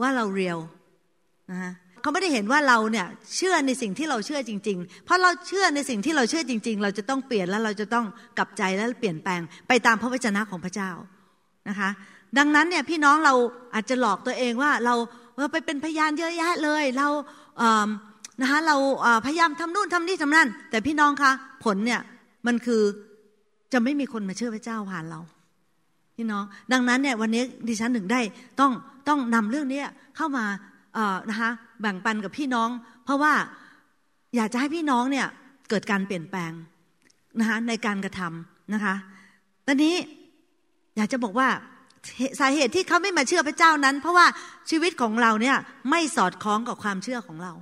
[0.00, 0.58] ว่าเราเรียว
[1.50, 3.06] นะคะ เขาไม่ได้เห็นว่าเราเนี่ย
[3.37, 8.06] เชื่อในสิ่งที่เราเชื่อจริง ๆ เพราะเราเชื่อในสิ่งที่เราเชื่อจริง ๆ เราจะต้องเปลี่ยนแล้วเราจะต้อง
[8.38, 10.90] กลับใจและเปลี่ยนแปลงไปตามพระวจนะของพระเจ้า
[11.68, 11.90] นะคะ
[12.38, 13.34] ดังนั้นเนี่ยพี่น้องเรา
[13.74, 14.94] อาจจะหลอกตัวเองว่าเรา
[15.38, 17.08] เราไปเป็นพยานเยอะแยะเลย เรา
[17.58, 18.76] เนะคะเรา
[19.26, 21.32] พยายามทำนู่นทำนี่ทำนั่น แต่พี่น้องคะ
[21.64, 22.00] ผลเนี่ย
[22.46, 22.82] มันคือ
[23.72, 25.20] จะไม่มีคนมาเชื่อพระเจ้าผ่านเรา
[26.16, 28.20] พี่น้อง ดังนั้นเนี่ยวันนี้ดิฉันถึงได้
[28.61, 28.72] ต้อง
[29.08, 29.82] ต้องนำเรื่องนี้
[30.16, 30.44] เข้ามา
[31.30, 32.68] นะคะแบ่งปันกับพี่น้อง
[33.04, 33.32] เพราะว่า
[34.37, 35.26] อยากจะให้พี่น้องเนี่ย
[35.68, 36.52] เกิดการเปลี่ยนแปลง
[37.40, 38.94] นะคะในการกระทำนะคะ
[39.66, 39.94] ตอนนี้
[40.96, 41.48] อยากจะบอกว่า
[42.40, 44.26] สาเหตุที่เขาไม่มาเชื่อพระเจ้านั้น เพราะว่า
[44.70, 45.56] ชีวิตของเราเนี่ย
[45.90, 47.52] ไม่สอดคล้องกับความเชื่อของเรา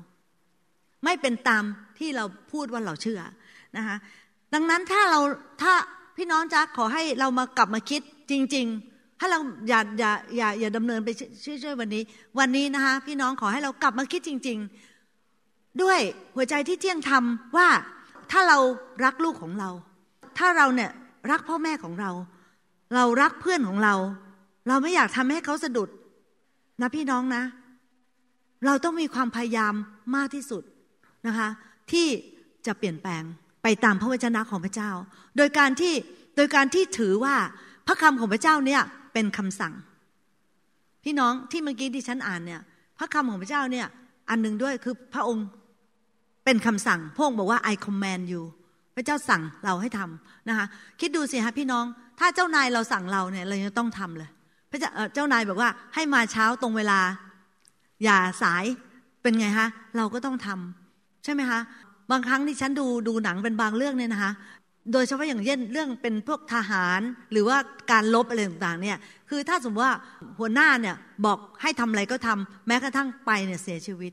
[1.05, 1.65] ไม่เป็นตาม
[1.99, 3.21] ที่เราพูดว่าเราเชื่อ
[3.77, 3.97] นะคะ
[4.55, 5.21] ดังนั้นถ้าเรา
[5.63, 5.75] ถ้า
[6.17, 11.11] พี่น้องจ๊ะขอให้เรามากลับมาคิดจริง ๆ ถ้าเราอย่าอย่าอย่าอย่าดำเนินไป
[11.45, 12.03] ช่วยๆวันนี้
[12.39, 14.59] วันนี้นะคะพี่น้องขอให้เรากลับมาคิดจริง
[15.21, 16.01] ๆ ด้วย
[16.35, 17.25] หัวใจที่เที่ยงธรรม
[17.57, 17.69] ว่า
[18.31, 18.59] ถ้าเรา
[19.05, 19.71] รักลูกของเรา
[20.39, 20.91] ถ้าเราเนี่ย
[21.31, 22.11] รักพ่อแม่ของเรา
[22.95, 23.95] เรารักเพื่อนของเรา
[24.69, 25.89] เราไม่อยากทำให้เขาสะดุด
[26.81, 27.43] นะพี่น้องนะ
[28.67, 29.75] เราต้องมีความพยายาม
[30.17, 30.63] มากที่สุด
[31.27, 31.49] นะคะ
[31.93, 32.07] ที่
[32.67, 33.23] จะเปลี่ยนแปลง
[33.63, 34.91] ไปตามพระวจนะของพระเจ้า
[35.37, 35.95] โดยการที่
[36.37, 37.37] โดยการที่ถือว่า
[37.87, 38.83] พระคำของพระเจ้าเนี่ย
[39.17, 39.75] เป็นคำสั่ง
[41.05, 42.61] พี่น้องที่เมื่อกี้ที่ฉันอ่านเนี่ย
[42.99, 43.87] พระคำของพระเจ้าเนี่ย
[44.31, 45.47] อันหนึ่งด้วยคือพระองค์
[46.45, 48.43] เป็นคำสั่งพระองค์บอกว่า I command you
[48.97, 50.67] พระเจ้าสั่งเราให้ทำนะคะ
[51.01, 51.85] คิดดูสิฮะพี่น้อง
[52.19, 54.31] ถ้าเจ้านายเราสั่งเราเนี่ยเราจะต้องทำเลย
[54.71, 57.01] พระเจ้าเจ้านายบอกว่าให้มาเช้าตรงเวลา
[58.05, 58.65] อย่าสาย
[59.23, 61.61] เป็นไงฮะเราก็ต้องทำใช่ไหมคะ
[62.11, 64.33] บางครั้งที่ฉันดูดูหนังเป็นบางเรื่องเนี่ยนะคะ
[64.93, 67.01] โดยเฉพาะอย่างเช่นเรื่องเป็นพวกทหาร
[67.33, 67.57] หรือว่า
[67.91, 68.99] การลบอะไรต่างๆเนี่ย
[69.31, 69.97] คือถ้าสมมติว่า
[70.39, 70.97] หัวหน้าเนี่ย
[71.27, 74.13] บอกให้ทำอะไรก็ทำแม้กระทั่งไปเนี่ยเสียชีวิต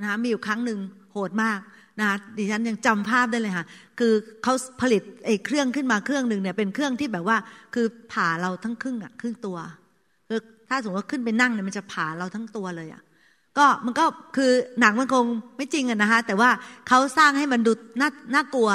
[0.00, 0.78] นะคะมีอยู่ครั้งหนึ่ง
[1.12, 1.58] โหดมาก
[2.00, 3.66] นะดิฉันยังจำภาพได้เลยค่ะ
[3.98, 7.36] คือเขาผลิตไอ้เครื่องขึ้นมาเครื่องหนึ่งเนี่ยเป็นเครื่องที่แบบว่า
[7.74, 9.58] คือผ่าเราทั้งครึ่งอะครึ่งตัว
[10.28, 13.02] คือถ้าสมมติว่าขึ้นไปนั่งเนี่ยมันจะผ่าเราทั้งตัวเลยอะ
[13.58, 14.04] ก็มันก็
[14.36, 16.50] คือหนังมันคงไม่จริงอะนะคะแต่ว่า
[16.88, 18.70] เขาสร้างให้มันดูน่าน่ากลัว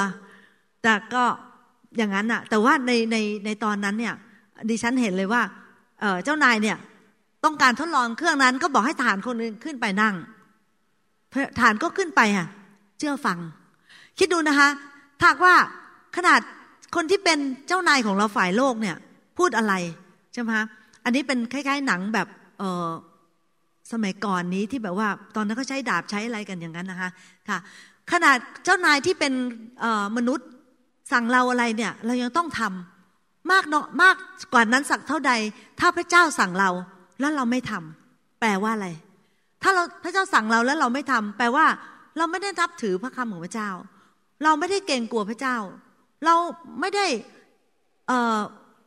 [0.82, 1.24] แต่ก็
[1.96, 4.14] อย่างนั้นอะแต่ว่าในในในตอนนั้นเนี่ย
[4.70, 5.42] ดิฉันเห็นเลยว่า
[6.24, 6.76] เจ้านายเนี่ย
[7.44, 10.14] ต้องการทดลองเครื่องนั้น ก็บอกให้ฐานคนนึงขึ้นไปนั่ง
[11.60, 12.46] ฐานก็ขึ้นไปอะ
[12.98, 13.38] เชื่อฟัง
[14.18, 14.68] คิดดูนะคะ
[15.20, 15.54] ถ้าว่า
[16.16, 16.40] ขนาด
[16.96, 18.96] คนที่เป็นเจ้านายของเราฝ่ายโลกเนี่ย
[19.38, 19.74] พูดอะไร
[20.32, 20.66] ใช่ไหมคะ
[21.04, 22.88] อันนี้เป็นคล้ายๆหนังแบบเออ
[23.92, 27.10] สมัยก่อนนี้ที่แบบว่า ตอนนั้นเขาใช้ดาบใช้อะไรกันอย่างนั้นนะคะ
[27.48, 27.58] ค่ะ
[28.12, 29.32] ขนาดเจ้านายที่เป็น
[30.16, 30.48] มนุษย์
[31.12, 34.16] สั่งเราอะไรเนี่ย เรายังต้องทำมากเนาะมาก
[34.52, 35.32] กว่านั้นสักเท่าใด
[35.80, 36.70] ถ้าพระเจ้าสั่งเรา
[37.20, 38.88] แล้วเราไม่ทำแปลว่าอะไร
[39.62, 41.66] ถ้าเราพระเจ้าสั่งเราแล้วเราไม่ทำแปลว่า
[42.16, 43.70] เราไม่ได้นับถือพระคำของพระเจ้า
[44.44, 45.56] เราไม่ได้เกรงกลัวพระเจ้า
[46.24, 46.34] เรา
[46.80, 47.06] ไม่ได้
[48.08, 48.38] เออ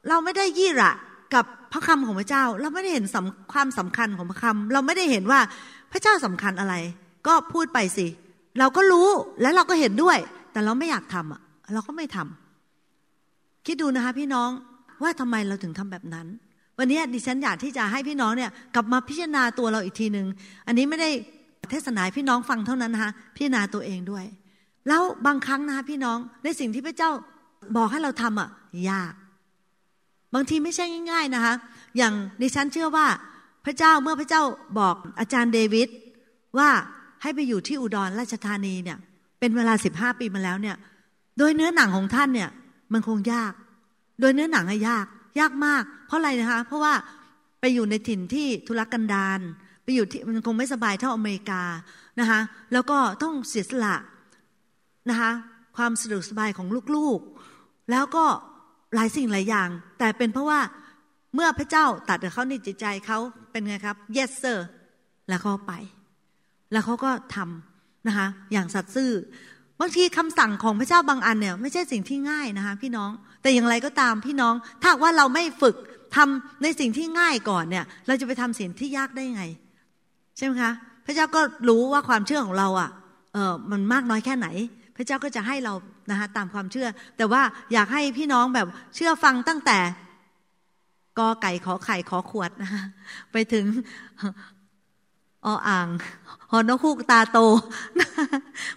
[0.10, 0.91] เราไม่ได้ยี่ระ
[1.34, 3.05] กับพระคำของพระเจ้า เราไม่ได้เห็น
[3.53, 5.39] ความสำคัญของพระคำเราไม่ได้เห็นว่า
[5.91, 6.75] พระเจ้าสำคัญอะไร
[7.27, 8.07] ก็พูดไปสิ
[8.60, 9.07] เราก็รู้
[9.41, 10.17] แล้วเราก็เห็นด้วย
[10.51, 11.41] แต่เราไม่อยากทำอะ
[11.73, 14.49] เราก็ไม่ทำคิดดูนะคะ พี่น้อง
[15.03, 16.27] ว่าทำไมเราถึงทำแบบนั้น
[16.77, 20.27] วันนี้ดิฉันอยากที่จะให้พี่น้องเนี่ย กลับมาพิจารณาตัวเราอีกทีหนึ่ง
[20.67, 21.10] อันนี้ไม่ได้
[21.69, 24.25] เทศนาพี่น้องฟังเท่านั้นนะคะพิจารณาตัวเองด้วย
[24.88, 27.12] แล้วบางครั้งนะคะพี่น้องในสิ่งที่พระเจ้า
[27.77, 28.49] บอกให้เราทำอะ
[28.89, 29.13] ยาก
[30.34, 31.53] บางทีไม่ใช่ง่าย ๆนะคะ
[31.97, 33.07] อย่างดิฉันเชื่อว่า
[33.65, 34.41] พระเจ้าเมื่อพระเจ้า
[34.79, 35.89] บอกอาจารย์เดวิด
[36.57, 36.69] ว่า
[37.21, 38.97] ให้ไปอยู่ที่อุดรราชธานีเนี่ย
[39.39, 40.75] เป็นเวลาสิบห้าปีมาแล้วเนี่ย
[41.41, 42.49] โดยเนื้อหนังของท่านเนี่ย
[42.93, 43.54] มันคงยาก
[44.19, 45.06] โดยเนื้อหนังอะยาก
[45.39, 46.93] ยากมาก เพราะอะไรนะคะ เพราะว่า
[47.60, 49.39] ไปอยู่ในถิ่นที่ทุรกันดาร
[49.84, 51.63] ไปอยู่ที่มันคงไม่สบายเท่าอเมริกา
[52.19, 52.39] นะคะ
[52.73, 53.95] แล้วก็ต้องเสียสละ
[55.10, 55.32] นะคะ
[55.77, 58.25] ความสะดวกสบายของลูกๆ แล้วก็
[58.95, 60.60] หลายสิ่งหลายอย่าง แต่เป็นเพราะว่า
[61.36, 63.19] เมื่อพระเจ้าตัดกับเขาในจิตใจเขา
[63.51, 64.60] เป็นไงครับ yes sir
[65.27, 65.73] แล้วเขาไป
[66.71, 69.12] แล้วเขาก็ทำนะคะอย่างสัตย์ซื่อ
[69.81, 73.09] บางทีคำสั่งของพระเจ้าบางอันเนี่ยไม่ใช่สิ่งที่ง่ายนะคะพี่น้อง
[73.41, 75.75] แต่อย่างไรก็ตามพี่น้อง ถ้าว่าเราไม่ฝึก
[76.15, 79.43] ทำในสิ่งที่ง่ายก่อนเนี่ย เราจะไปทำสิ่งที่ยากได้ไง
[80.37, 80.71] ใช่ไหมคะ
[81.05, 82.89] พระเจ้าก็รู้ว่าความเชื่อของเราอะ
[83.33, 84.47] เออมันมากน้อยแค่ไหน
[84.95, 85.73] พระเจ้าก็จะให้เรา
[86.11, 87.41] นะคะตามความเชื่อ แต่ว่า
[87.73, 89.79] อยากให้พี่น้องแบบเชื่อฟังตั้งแต่
[91.19, 92.83] กอไก่ขอไข่ขอขวดนะคะ
[93.31, 93.65] ไปถึง
[95.45, 95.87] ออ่าง
[96.51, 97.37] หอนกคูกตาโต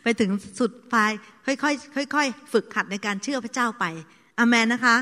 [0.02, 1.10] ไปถึงสุดปลาย
[1.46, 1.54] ค่อ
[2.04, 3.84] ยๆค่อยๆฝึกขัดในการเชื่อพระเจ้าไป
[4.38, 4.96] อเมนนะคะ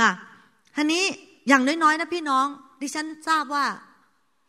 [0.00, 0.10] ค่ะ
[0.76, 1.04] ทีนี้
[1.48, 2.46] อย่างน้อยๆนะพี่น้อง
[2.80, 3.66] ดิฉันทราบว่า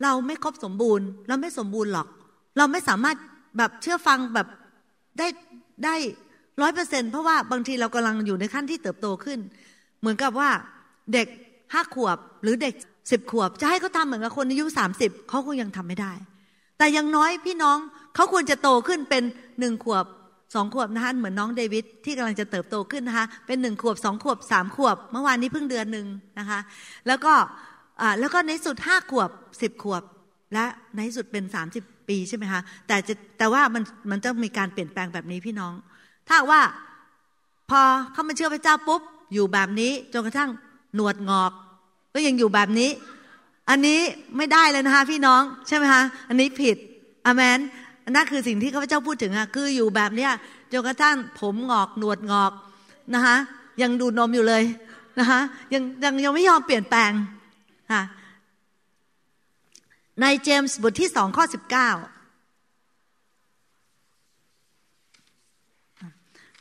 [0.03, 2.07] เราไม่ครบสมบูรณ์ เราไม่สมบูรณ์หรอก
[2.57, 3.17] เราไม่สามารถ
[3.57, 4.47] แบบเชื่อฟังแบบ
[5.17, 5.27] ได้
[5.85, 5.95] ได้
[6.61, 9.39] ร้อยเปอร์เซ็นเพราะว่าบางทีเรากำลังอยู่ในขั้นที่เติบโตขึ้น
[9.99, 10.49] เหมือนกับว่า
[11.13, 11.27] เด็ก
[11.73, 12.73] ห้าขวบหรือเด็ก
[13.11, 16.13] สิบขวบ จะให้เขาทาเหมือนกับคนอายุสามสิบเขาคงยังทำไม่ได้
[16.77, 17.77] แต่ยังน้อยพี่น้อง
[18.15, 19.23] เขาควรจะโตขึ้นเป็น
[19.59, 20.05] หนึ่งขวบ
[20.55, 26.07] สองขวบนะคะเหมือนน้องเดวิดที่กำลังจะเติบโตขึ้นนะคะเป็นหนึ่งขวบสองขวบสามขวบ เมื่อวานนี้เพิ่งเดือนหนึ่ง
[26.39, 26.59] นะคะ
[27.07, 27.33] แล้วก็
[28.19, 29.29] แล้วก็ในสุดห้าขวบ
[29.61, 30.03] สิบขวบ
[30.53, 30.65] และ
[30.95, 35.73] ในสุดเป็นสามสิบปีใช่ไหมคะแต่จะแต่ว่ามันมันจะมีการเปลี่ยนแปลงแบบนี้พี่น้อง
[36.27, 36.61] ถ้าว่า
[37.69, 39.01] พอเขามาเชื่อพระเจ้าปุ๊บ
[39.33, 40.49] อยู่แบบนี้จนกระทั่ง
[40.95, 41.51] หนวดงอก
[42.13, 42.89] ก็ยังอยู่แบบนี้
[43.69, 43.99] อันนี้
[44.37, 46.77] ไม่ได้เลยนะคะพี่น้องใช่ไหมคะอันนี้ผิด
[47.25, 47.59] อเมน
[48.15, 50.31] นั่นคือสิ่งที่ข้าพเจ้าพูดถึงอะคืออยู่แบบเนี้ย
[50.71, 52.51] จนกระทั่งผมงอกหนวดงอก
[53.13, 53.37] นะคะ
[53.81, 54.63] ยังดูนมอยู่เลย
[55.19, 55.39] นะคะ
[55.73, 57.11] ยังยังยังไม่ยอมเปลี่ยนแปลง
[57.91, 58.01] ค่ะ
[60.21, 61.89] ในเจมส์บทที่สองข้อสิบเก้า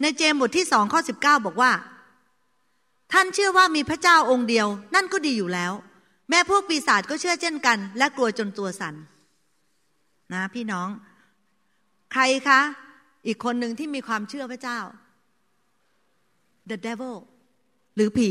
[0.00, 1.72] ในเจมส์บทที่สองข้อสิบเก้าบอกว่า
[3.12, 5.72] ท่านเชื่อว่ามีพระเจ้าองค์เดียว นั่นก็ดีอยู่แล้ว
[6.28, 8.94] แม้พวกปีศาจก็เชื่อเช่นกัน และกลัวจนตัวสัน่น
[10.32, 10.88] นะพี่น้อง
[12.12, 12.61] ใครคะ
[13.27, 14.79] อีกคนหนึ่งที่มีความเชื่อพระเจ้า
[16.71, 17.16] the devil
[17.97, 18.31] หรือผี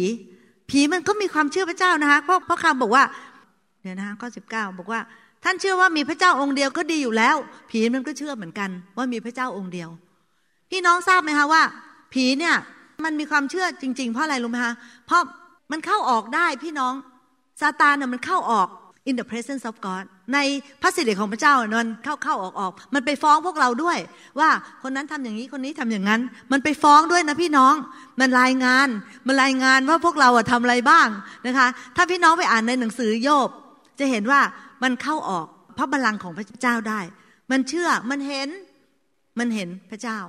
[0.69, 3.03] ผีมันก็มีความเชื่อพระเจ้านะคะเพราะพระคำบอกว่า
[3.81, 5.01] เดี๋ยวนะคะข้อสิบเก้าบอกว่า
[5.43, 7.35] ท่านเชื่อว่ามีพระเจ้าองค์เดียวก็ดีอยู่แล้ว
[7.69, 9.89] ผีมันก็เชื่อเหมือนกัน ว่ามีพระเจ้าองค์เดียว
[10.71, 11.63] พี่น้องทราบไหมคะว่า
[12.13, 12.55] ผีเนี่ย
[13.03, 14.73] มันมีความเชื่อจริง ๆ เพราะอะไรรู้ไหมคะ
[15.05, 15.21] เพราะ
[15.71, 16.93] มันเข้าออกได้พี่น้อง
[17.61, 18.67] ซาตานน่ยมันเข้าออก
[19.09, 20.37] in the presence of God ใน
[20.81, 23.97] พระสิริของพระเจ้ามันเข้าเข้าออกออกมันไปฟ้องพวกเราด้วย
[24.39, 24.49] ว่า
[24.83, 27.75] คนนั้นทำอย่างนี้คนนี้ทำอย่างนั้น มันไปฟ้องด้วยนะพี่น้อง
[28.19, 28.87] มันรายงาน
[29.27, 31.07] มันรายงานว่าพวกเราอะทำอะไรบ้าง
[31.47, 33.49] นะคะ ถ้าพี่น้องไปอ่านในหนังสือโยบ
[33.99, 34.41] จะเห็นว่า
[34.83, 35.45] มันเข้าออก
[35.77, 36.99] พระบัลลังก์ของพระเจ้าได้
[37.51, 38.49] มันเชื่อมันเห็น
[39.39, 40.19] มันเห็นพระเจ้า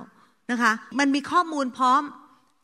[0.51, 2.01] นะคะ มันมีข้อมูลพร้อม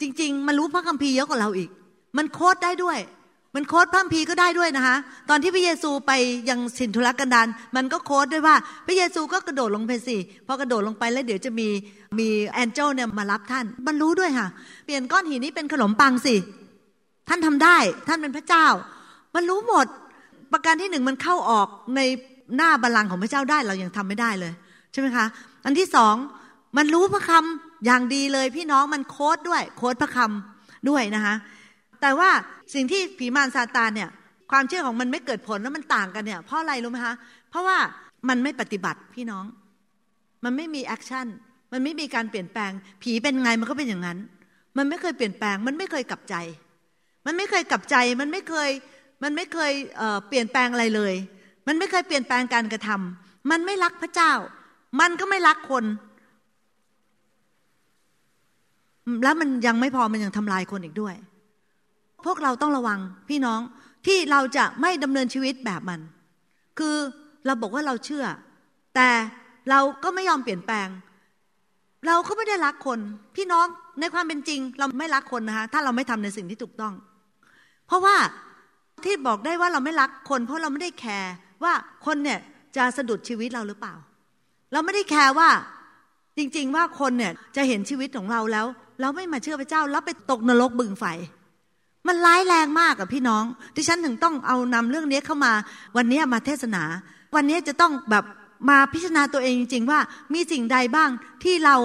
[0.01, 1.69] จริง ๆ มันรู้พระคัมภีร์เยอะกว่าเราอีก
[2.17, 2.97] มันโค้ดได้ด้วย
[3.55, 4.95] มันโค้ดพระคัมภีร์ก็ได้ด้วยนะคะ
[5.29, 6.11] ตอนที่พระเยซูไป
[6.49, 8.55] ยังสินธุรกันดารมันก็โค้ดด้วยว่า
[8.87, 11.67] พระเยซูก็กระโดดลงไปสิพอกระโดดลงไปแล้วเดี๋ยวจะมี
[12.19, 14.47] มีแองเจลเนี่ยมารับท่านบรรลุด้วยค่ะ
[14.85, 16.35] เปลี่ยนก้อนหินนี้เป็นขนมปังสิ
[17.29, 18.65] ท่านทำได้ท่านเป็นพระเจ้า
[19.35, 19.87] บรรลุหมด
[20.51, 22.01] ประการที่หนึ่งมันเข้าออกใน
[22.57, 24.53] หน้าบัลลังก์ของพระเจ้าได้เรายังทำไม่ได้เลย
[24.91, 25.25] ใช่ไหมคะ
[25.65, 26.15] อันที่สอง
[26.77, 31.35] มันรู้พระคำอย่างดีเลยพี่น้องมัน quote ด้วย quote พระคำด้วยนะคะ
[32.03, 32.31] แต่ว่า
[32.73, 34.09] สิ่งที่ผีมารซาตานเนี่ย
[34.51, 37.15] ความเชื่อของมันไม่เกิดผลแล้วมันต่างกันเนี่ยเพราะอะไรรู้ไหมคะ
[37.49, 37.77] เพราะว่า
[38.29, 39.45] มันไม่ปฏิบัติพี่น้อง
[40.43, 41.27] มันไม่มี action
[41.71, 42.71] มันไม่มีการเปลี่ยนแปลง
[43.03, 44.17] ผีเป็นไงมันก็เป็นอย่างนั้น
[44.77, 46.35] มันไม่เคยเปลี่ยนแปลง มันไม่เคยกลับใจ
[47.25, 48.69] มันไม่เคยกลับใจ มันไม่เคย
[49.23, 51.13] มันไม่เคยเเปลี่ยนแปลงอะไรเลย
[51.67, 54.31] มันไม่เคยเปลี่ยนแปลงการกระทำมันไม่รักพระเจ้า
[54.99, 55.85] มันก็ไม่รักคน
[59.23, 61.15] แล้วมันยังไม่พอมันยังทำลายคนอีกด้วย
[62.25, 63.59] พวกเราต้องระวังพี่น้อง
[64.07, 65.99] ที่เราจะไม่ดำเนินชีวิตแบบมัน
[66.79, 66.95] คือ
[67.45, 68.25] เราบอกว่าเราเชื่อ
[68.95, 69.09] แต่
[69.69, 70.87] เราก็ไม่ยอมเปลี่ยนแปลง
[72.07, 72.99] เราก็ไม่ได้รักคน
[73.35, 73.65] พี่น้อง
[73.99, 76.93] ในความเป็นจริง เราไม่รักคนนะคะถ้าเราไม่ทำในสิ่งที่ถูกต้อง
[77.87, 78.15] เพราะว่า
[79.03, 81.33] ที่บอกได้ว่าเราไม่รักคน เพราะเราไม่ได้แคร์
[81.63, 81.73] ว่า
[82.05, 82.39] คนเนี่ย
[82.75, 83.93] จะสะดุดชีวิตเราหรือเปล่า
[84.73, 85.49] เราไม่ได้แคร์ว่า
[86.37, 88.65] จริง ๆ ว่าคนเนี่ยจะเห็นชีวิตของเราแล้ว
[89.01, 91.05] เราไม่มาเชื่อพระเจ้าแล้วไปตกนรกบึงไฟ
[92.07, 93.43] มันร้ายแรงมากกับพี่น้อง
[93.75, 95.53] ดิฉันถึงต้องเอานำเรื่องนี้เข้ามา
[95.97, 96.83] วันนี้มาเทศนา
[97.35, 98.23] วันนี้จะต้องแบบ
[98.69, 99.99] มาพิจารณาตัวเองจริงๆว่า
[100.33, 101.09] มีสิ่งใดบ้าง
[101.43, 101.75] ที่เรา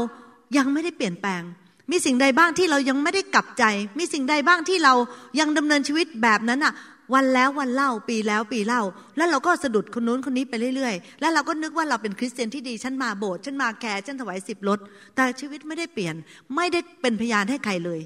[0.56, 1.42] ยังไม่ได้เปลี่ยนแปลง
[1.90, 3.64] มีสิ่งใดบ้างที่เรายังไม่ได้กลับใจ
[3.98, 4.94] มีสิ่งใดบ้างที่เรา
[5.40, 6.74] ยังดำเนินชีวิตแบบนั้นอะ
[7.14, 8.82] วันแล้ววันเล่าปีแล้วปีเล่า
[9.16, 14.78] แล้วเราก็สะดุดคนนู้นคนนี้ไปเรื่อยๆ แล้วเราก็นึกว่าเราเป็นคริสเตียนที่ดีฉันมาโบสถ์ฉันมาแคร์ฉันถวายสิบรถ
[15.16, 16.14] แต่ชีวิตไม่ได้เปลี่ยน
[16.56, 18.00] ไม่ได้เป็นพยานให้ใครเลย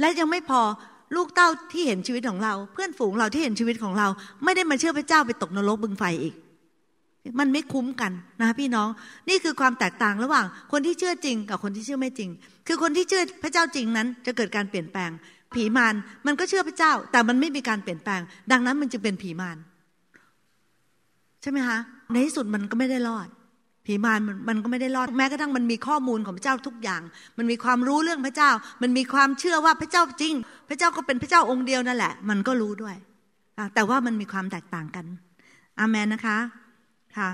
[0.00, 0.60] และยังไม่พอ
[1.14, 4.08] ลูกเต้าที่เห็นชีวิตของเรา เพื่อนฝูงเราที่เห็นชีวิตของเรา
[4.44, 6.34] ไม่ได้มาเชื่อพระเจ้าไปตกนรกบึงไฟอีก
[7.40, 8.88] มันไม่คุ้มกันนะพี่น้อง
[9.28, 12.30] นี่คือความแตกต่างระหว่าง คนที่เชื่อจริงกับคนที่เชื่อไม่จริง
[12.66, 15.10] คือคนที่เชื่อพระเจ้าจริงนั้น จะเกิดการเปลี่ยนแปลง
[15.54, 15.94] ผีมาร
[16.26, 18.20] มันก็เชื่อพระเจ้า แต่มันไม่มีการเปลี่ยนแปลง
[18.52, 19.56] ดังนั้นมันจึงเป็นผีมาร
[21.42, 21.78] ใช่ไหมคะ
[22.12, 23.28] ในที่สุดมันก็ไม่ได้รอด
[23.88, 27.02] ผีมารมันก็ไม่ได้รอดแม้กระทั่งมันมีข้อมูลของพระเจ้าทุกอย่าง
[27.38, 28.50] มันมีความรู้เรื่องพระเจ้า
[28.82, 30.34] มันมีความเชื่อว่าพระเจ้าจริง
[30.68, 32.96] พระเจ้าก็เป็นพระเจ้าองค์เดียวนั่นแหละ มันก็รู้ด้วย
[33.74, 35.06] แต่ว่ามันมีความแตกต่างกัน
[35.78, 36.38] อาเมนนะคะ
[37.16, 37.30] ค่ะ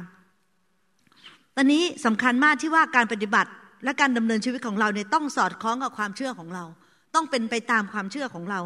[1.56, 3.50] ตอนนี้สำคัญมากที่ว่าการปฏิบัติ
[3.84, 6.64] และการดำเนินชีวิตของเราเนี่ยต้องสอดคล้องกับความเชื่อของเรา
[7.14, 8.60] ต้องเป็นไปตามความเชื่อของเรา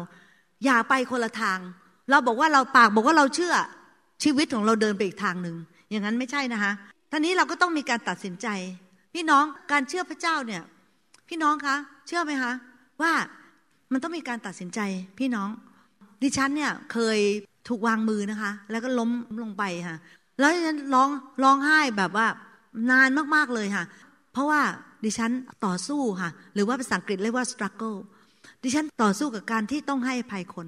[0.65, 1.59] อย่าไปคนละทาง
[2.09, 3.53] เราบอกว่าเราปากบอกว่าเราเชื่อ
[4.23, 5.55] ชีวิตของเราเดินไปอีกทางหนึ่ง
[5.89, 6.71] อย่างนั้นไม่ใช่นะคะ
[7.11, 8.47] ท่านี้เราก็ต้องมีการตัดสินใจ
[9.13, 10.63] พี่น้องการเชื่อพระเจ้าเนี่ย
[11.29, 11.75] พี่น้องคะ
[12.07, 12.51] เชื่อไหมคะ
[13.01, 13.13] ว่า
[13.91, 14.79] มันต้องมีการตัดสินใจ
[15.19, 15.49] พี่น้อง
[16.23, 17.19] ดิฉันเนี่ยเคย
[17.67, 19.09] ถูกวางมือนะคะ แล้วก็ล้ม
[19.43, 19.97] ลงไปค่ะ
[20.39, 21.09] แล้วดิฉันร้อง
[21.43, 22.27] ร้องไห้แบบว่า
[22.91, 23.85] นานมากๆเลยค่ะ
[24.33, 24.61] เพราะว่า
[25.05, 25.31] ดิฉัน
[25.65, 27.97] ต่อสู้ค่ะ หรือว่าภาษาอังกฤษเรียกว่า struggle
[28.63, 30.67] ดิฉันต่อสู้กับการที่ต้องให้ภัยคน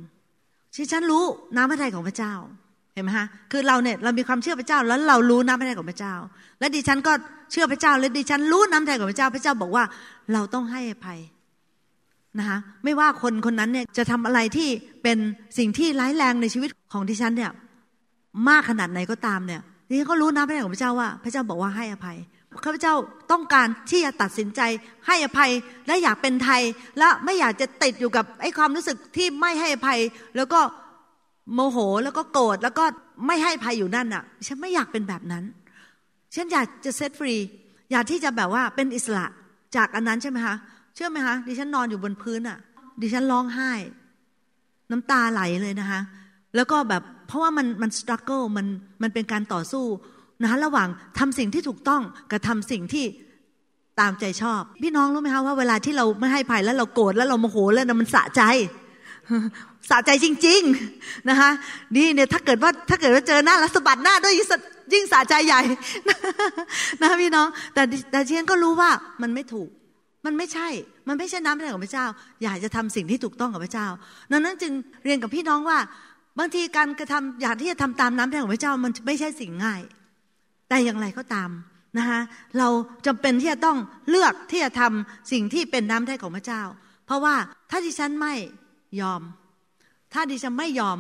[0.77, 1.23] ดิฉันรู้
[1.55, 2.33] น้ำพระทัยของพระเจ้า
[2.93, 6.13] เห็นไหมคะคือเราเนี่ยเรามีความเชื่อพระเจ้าแล้วเรารู้น้ำพระทัยของพระเจ้า
[6.59, 7.13] และดิฉันก็
[7.51, 9.83] เชื่อพระเจ้า และดิฉันรู้น้ำพระทัยของพระเจ้า พระเจ้าบอกว่า
[10.33, 11.19] เราต้องให้อภัย
[12.39, 14.69] นะคะไม่ว่าคนคนนั้นเนี่ยจะทำอะไรที่
[15.03, 15.17] เป็น
[15.57, 17.51] สิ่งที่ร้ายแรงในชีวิตของดิฉันเนี่ย
[18.49, 22.17] มากขนาดไหนก็ตามเนี่ยดิฉันก็รู้น้ำพระทัยของพระเจ้าว่า พระเจ้าบอกว่าให้อภัย
[22.65, 22.95] ข้าพเจ้า
[23.31, 24.61] ต้องการที่จะตัดสินใจ
[25.07, 25.51] ให้อภัย
[25.87, 26.61] และอยากเป็นไทย
[26.97, 29.99] และไม่อยากจะติดอยู่กับไอ้ความรู้สึกที่ไม่ให้อภัย
[30.35, 30.59] แล้วก็
[31.53, 32.83] โมโหแล้วก็โกรธแล้วก็
[33.27, 35.43] ไม่ให้ภัยอยู่นั่นอะ ฉันไม่อยากเป็นแบบนั้น
[36.35, 37.35] ฉันอยากจะเซตฟรี
[37.91, 39.25] อยากที่จะแบบว่าเป็นอิสระ
[39.75, 40.55] จากอันนั้นใช่ไหมคะ
[40.95, 42.57] เชื่อไหมคะดิฉันนอนอยู่บนพื้นอะ
[43.01, 43.71] ดิฉันร้องไห้
[44.91, 46.01] น้ำตาไหลเลยนะคะ
[46.55, 48.67] แล้วก็แบบเพราะว่ามันมันสครัลเกิลมัน
[49.01, 49.85] มันเป็นการต่อสู้
[50.41, 50.87] นะคะระหว่าง
[51.19, 53.05] ทำสิ่งที่ถูกต้องกับทาสิ่งที่
[53.99, 58.41] ตามใจชอบ พี่น้องรู้ไหมคะว่าเวลาที่เราไม่ให้ภัยแล้วเราโกรธแล้วเราโมโหแล้วมันสะใจ
[59.89, 60.61] สะใจจริง
[60.97, 61.49] ๆนะคะ
[61.95, 64.33] นี่เนี่ยถ้าเกิดว่าถ้าเกิดว่าเจอหน้าแล้วสะบัดหน้าด้วย
[64.93, 65.61] ยิ่งสะใจใหญ่
[67.01, 68.89] นะพี่น้อง แต่แต่เชียนก็รู้ว่า
[69.21, 69.69] มันไม่ถูก
[70.25, 70.67] มันไม่ใช่
[71.07, 72.05] มันไม่ใช่น้ำพระทัยของพระเจ้า
[72.43, 73.87] อยากจะทำสิ่งที่ถูกต้องกับพระเจ้า
[74.31, 75.79] ดังนั้นจึงเรียนกับพี่น้องว่า
[76.39, 79.81] บางทีการกระทำอยากที่จะทำตามน้ำพระทัยของพระเจ้ามันไม่ใช่สิ่งง่าย
[80.69, 81.49] แต่อย่างไรก็ตาม
[81.97, 82.19] นะคะ
[82.57, 82.67] เรา
[83.05, 83.77] จำเป็นที่จะต้อง
[84.09, 86.61] เลือกที่จะทำสิ่งที่เป็นน้ำพระทัยของพระเจ้า
[87.05, 87.35] เพราะว่า
[87.69, 88.33] ถ้าดิฉันไม่
[89.01, 89.21] ยอม
[90.13, 90.97] ถ้าดิฉันไม่ยอม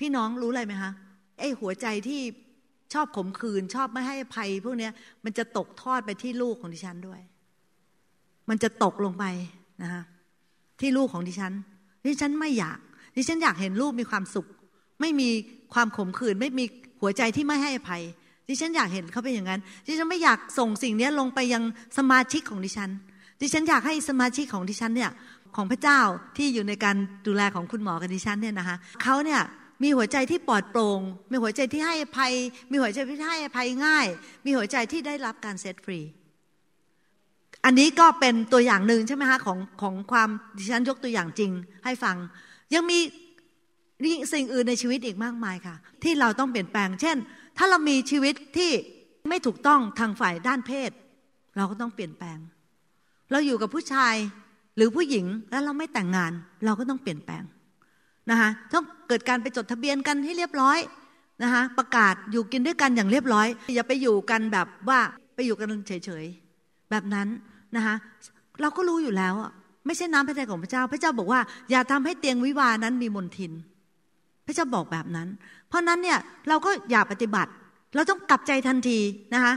[0.00, 0.92] พี่น้องรู้อะไรไหมคะ
[1.38, 2.20] ไอ้หัวใจที่
[2.92, 4.88] ชอบขมขื่นชอบไม่ให้ภัย พวกนี้
[5.24, 7.20] มันจะตกทอดไปที่ลูกของดิฉันด้วย
[8.48, 9.24] มันจะตกลงไป
[9.82, 10.02] นะคะ
[10.80, 11.52] ที่ลูกของดิฉัน
[12.06, 12.78] ดิฉันไม่อยาก
[13.16, 14.46] ดิฉันอยากเห็นลูกมีความสุข
[15.00, 15.28] ไม่มี
[15.74, 16.64] ความขมขื่นไม่มี
[17.00, 18.02] หัวใจที่ไม่ให้อภัย
[18.48, 21.62] ดิฉันอยากเห็นเขาเป็นอย่างนั้น ดิฉันไม่อยากส่งสิ่งนี้ลงไปยัง
[21.98, 22.90] สมาชิกของดิฉัน
[23.40, 25.10] ดิฉันอยากให้สมาชิกของดิฉันเนี่ย
[25.56, 26.00] ของพระเจ้า
[26.36, 29.42] ที่อยู่ในการดูแลของคุณหมอกับดิฉันเนี่ยนะคะเขาเนี่ย
[29.82, 32.32] มีหัวใจที่ปลอดโปร่ง มีหัวใจที่ให้อภัย
[32.70, 34.06] มีหัวใจที่ให้อภัยง่าย
[34.44, 36.00] มีหัวใจที่ได้รับการเซตฟรี
[37.64, 41.50] อันนี้ก็เป็นตัวอย่างหนึ่งใช่ไหมคะของของความดิฉันยกตัวอย่างจริง
[41.84, 42.16] ให้ฟัง
[42.74, 42.98] ยังมี
[44.32, 47.16] สิ่งอื่นในชีวิตอีกมากมายค่ะ ที่เราต้องเปลี่ยนแปลง เช่น
[47.58, 48.70] ถ้าเรามีชีวิตที่
[49.28, 50.90] ไม่ถูกต้องทางฝ่ายด้านเพศ
[51.56, 52.38] เราก็ต้องเปลี่ยนแปลง
[53.30, 54.14] เราอยู่กับผู้ชาย
[54.76, 56.32] หรือผู้หญิงแล้วเราไม่แต่งงาน
[56.64, 57.42] เราก็ต้องเปลี่ยนแปลง
[58.30, 60.78] นะคะต้องเกิดการไปจดทะเบียนกันให้เรียบร้อย
[61.42, 65.00] นะคะประกาศอยู่กินด้วยกันอย่างเรียบร้อย อย่าไปอยู่กันแบบว่า
[65.34, 67.28] ไปอยู่กันเฉยๆแบบนั้น
[67.76, 67.94] นะคะ
[68.60, 69.34] เราก็รู้อยู่แล้ว
[69.86, 73.52] ไม่ใช่น้ำพระทัยของพระเจ้า พระเจ้าบอกว่า อย่าทำให้เตียงวิวานั้นมีมนทิน
[74.46, 75.28] พระเจ้าบอกแบบนั้น
[75.68, 77.50] เพราะนั้นเนี่ยเราก็อย่าปฏิบัติ
[77.94, 78.98] เราต้องกลับใจทันที
[79.34, 79.52] นะคะ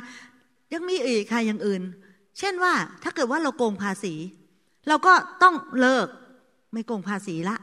[0.73, 1.81] ยังมีอีกค่ะอย่างอื่น
[2.39, 2.73] เช่นว่า
[3.03, 4.13] ถ้าเกิดว่าเราโกงภาษี
[4.87, 6.07] เราก็ต้องเลิก
[6.73, 7.55] ไม่โกงภาษีละ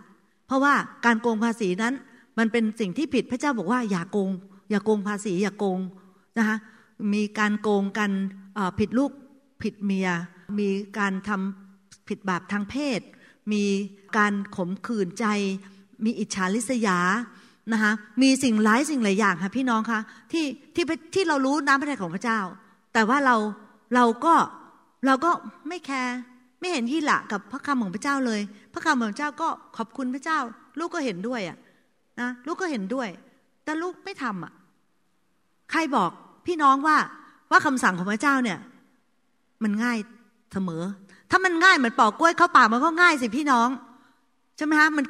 [0.46, 1.94] เพราะว่าการโกงภาษีนั้น
[2.38, 4.30] มันเป็นสิ่งที่ผิดพระเจ้าบอกว่าอย่าโกง
[4.70, 5.80] อย่าโกงภาษี อย่าโกง
[6.38, 6.56] นะคะ
[7.14, 8.10] มีการโกงกัน
[8.78, 9.12] ผิดลูก
[9.62, 10.08] ผิดเมีย
[10.58, 13.00] มีการทำผิดบาปทางเพศ
[13.52, 13.64] มี
[14.16, 15.26] การขมขื่นใจ
[16.04, 16.98] มีอิจฉาริษยา
[17.72, 20.00] นะคะมีสิ่งหลายสิ่งหลายอย่างค่ะพี่น้องคะ
[20.32, 22.40] ที่ที่ที่เรารู้น้ำพระทัยของพระเจ้า
[22.92, 23.36] แต่ว่าเรา
[23.94, 24.34] เราก็
[25.06, 25.30] เราก็
[25.68, 26.16] ไม่แคร์
[26.62, 28.40] ไม่เห็นยี่ละกับพระคำของพระเจ้าเลย
[28.72, 30.38] พระคำของพระเจ้าก็ขอบคุณพระเจ้า
[30.78, 31.56] ลูกก็เห็นด้วยอะ
[32.20, 33.08] นะลูกก็เห็นด้วย
[33.64, 34.52] แต่ลูกไม่ทำอะ
[35.70, 36.10] ใครบอก
[36.46, 36.96] พี่น้องว่า
[37.50, 38.58] ว่าคำสั่งของพระเจ้าเนี่ย
[39.62, 39.98] มันง่าย
[40.52, 40.82] เสมอ
[41.30, 43.68] ถ้ามันง่ายเหมือนปอกกล้วยเข้าปากมันก็ง่ายสิพี่น้อง
[44.56, 45.04] ใช่ไหมฮะมัน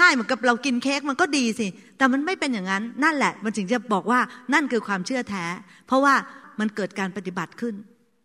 [0.00, 4.20] ง่ายเหมือนกับเรากินเค้กมันก็ดีสิ แต่มันไม่เป็นอย่างนั้น นั่นแหละ มันถึงจะบอกว่า
[4.52, 5.44] นั่นคือความเชื่อแท้
[5.86, 6.14] เพราะว่า
[6.60, 7.74] มันเกิดการปฏิบัติขึ้น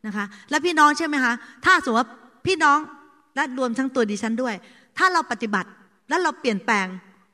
[0.06, 1.34] นะคะ แล้วพี่น้องใช่ไหมคะ
[1.66, 2.08] ถ้าสมมติว่า
[2.48, 2.80] พี่น้อง
[3.36, 4.56] และรวมทั้งตัวดิฉันด้วย
[4.98, 5.70] ถ้าเราปฏิบัติ
[6.10, 6.88] แล้วเราเปลี่ยนแปลง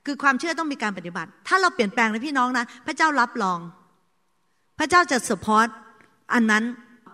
[0.06, 3.60] คือความเชื่อต้องมีการปฏิบัติ ถ้าเราเปลี่ยนแปลงนะพี่น้องนะพระเจ้ารับรอง
[4.80, 5.68] พระเจ้าจะ support
[6.34, 6.64] อันนั้น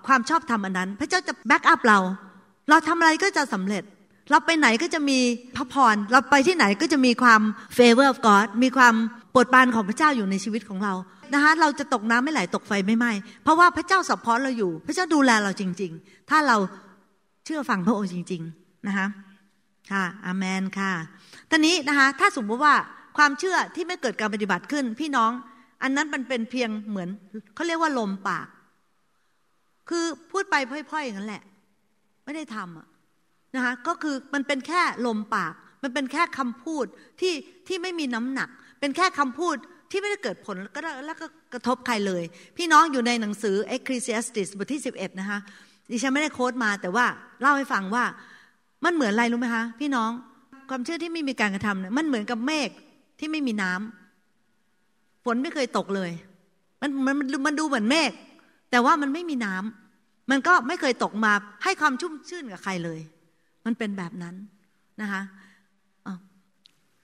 [0.08, 2.00] ความชอบธรรมอันนั้น พระเจ้าจะ back up เรา
[2.70, 3.84] เราทำอะไรก็จะสำเร็จ
[4.32, 5.20] เราไปไหนก็จะมี
[5.56, 7.42] พระพร เราไปที่ไหนก็จะมีความ
[7.78, 8.96] favor of God มีความ
[9.32, 10.94] โปรดปรานของพระเจ้าอยู่ในชีวิตของเรา
[11.34, 13.12] นะคะเราจะตกน้ำไม่ไหลตกไฟไม่ไหม้
[13.44, 16.58] เพราะว่าพระเจ้า support เราอยู่ พระเจ้าดูแลเราจริง ๆ ถ้าเรา
[17.48, 19.08] เชื่อฟังพระองค์จริง ๆนะคะ
[19.92, 20.92] ค่ะอาเมนค่ะ
[21.50, 22.76] ตอนนี้นะคะถ้าสมมติว่า
[23.18, 25.32] ความเชื่อที่ไม่เกิดการปฏิบัติขึ้น พี่น้อง
[25.84, 27.10] อันนั้นมันเป็นเพียงเหมือน
[27.56, 28.48] เขาเรียกว่าลมปาก
[29.90, 30.56] คือพูดไป
[30.92, 31.44] พ่อยๆอย่างนั้นแหละ
[32.24, 32.88] ไม่ได้ทำอะ
[33.56, 36.86] นะคะก็คือมันเป็นแค่ลมปาก มันเป็นแค่คำพูด
[37.20, 37.34] ที่
[37.68, 39.56] ที่ไม่มีน้ำหนัก เป็นแค่คำพูด
[39.92, 42.24] ที่ไม่ได้เกิดผลก็แล้วก็กระทบใครเลย
[42.58, 45.40] พี่น้องอยู่ในหนังสือ Ecclesiastes บทที่ 11 นะคะ
[45.92, 47.06] ดิฉันไม่ได้โค้ดมาแต่ว่า
[47.42, 48.04] เล่าให้ฟังว่า
[48.84, 50.12] มันเหมือนอะไรรู้ไหมคะ พี่น้อง
[50.70, 52.70] ความเชื่อที่ไม่มีการกระทำเนี่ยมันเหมือนกับเมฆ
[53.20, 56.12] ที่ไม่มีน้ำฝนไม่เคยตกเลย
[56.82, 57.16] มันมัน
[57.48, 58.12] มันดูเหมือนเมฆ
[58.72, 63.00] แต่ว่ามันไม่มีน้ำมันก็ไม่เคยตกมาให้ความชุ่มชื่นกับใครเลย
[63.66, 64.36] มันเป็นแบบนั้น
[65.02, 65.22] นะคะ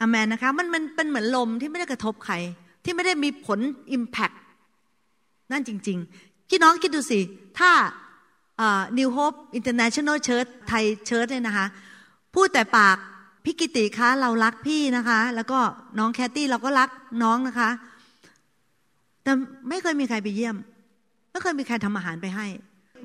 [0.01, 2.35] อเมนนะคะมันมันเป็นเหมือนลมที่ไม่ได้กระทบใคร
[2.83, 3.59] ที่ไม่ได้มีผล
[3.91, 4.31] อิมแพค
[5.51, 7.19] นั่นจริง ๆ พี่น้องคิดดูสิ
[7.59, 7.71] ถ้า
[8.97, 11.67] New Hope International Church ไทยเชิร์ชเนี่ยนะคะ
[12.35, 12.97] พูดแต่ปาก
[13.43, 15.59] พี่กิติคะเรารักพี่นะคะ แล้วก็
[15.99, 16.89] น้องแคตตี้เราก็รัก
[17.23, 17.69] น้องนะคะ
[19.23, 19.31] แต่
[19.69, 20.55] ไม่เคยมีใครไปเยี่ยม
[21.31, 22.47] ไม่เคยมีใครทำอาหารไปให้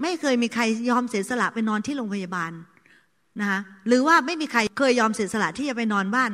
[0.02, 2.52] ไม่เคยมีใครยอมเสียสละไปนอนที่โรงพยาบาล
[3.40, 6.30] นะคะหรือว่าไม่มีใครเคยยอมเสียสละที่จะไปนอนบ้าน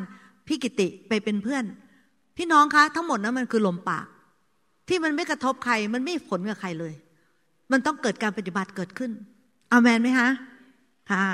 [0.46, 1.64] พี่กิติไปเป็นเพื่อน
[2.36, 4.06] พี่น้องคะ ทั้งหมดนั้นมันคือลมปาก
[4.88, 6.94] ที่มันไม่กระทบใครมันไม่ผลกับใครเลย
[7.72, 9.10] มันต้องเกิดการปฏิบัติเกิดขึ้น
[9.72, 10.28] อามนไหมคะ
[11.10, 11.24] ค่ะ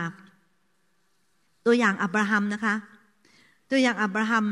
[1.67, 2.75] ตัวอย่างอับราฮัมนะคะ
[3.71, 4.45] ตัวอย่างอับราฮัม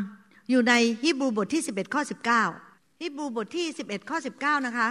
[0.51, 2.03] อยู่ในฮีบรูบทที่ 11 ข้อ
[2.51, 4.89] 19ฮีบรูบทที่ 11 ข้อ 19 นะคะ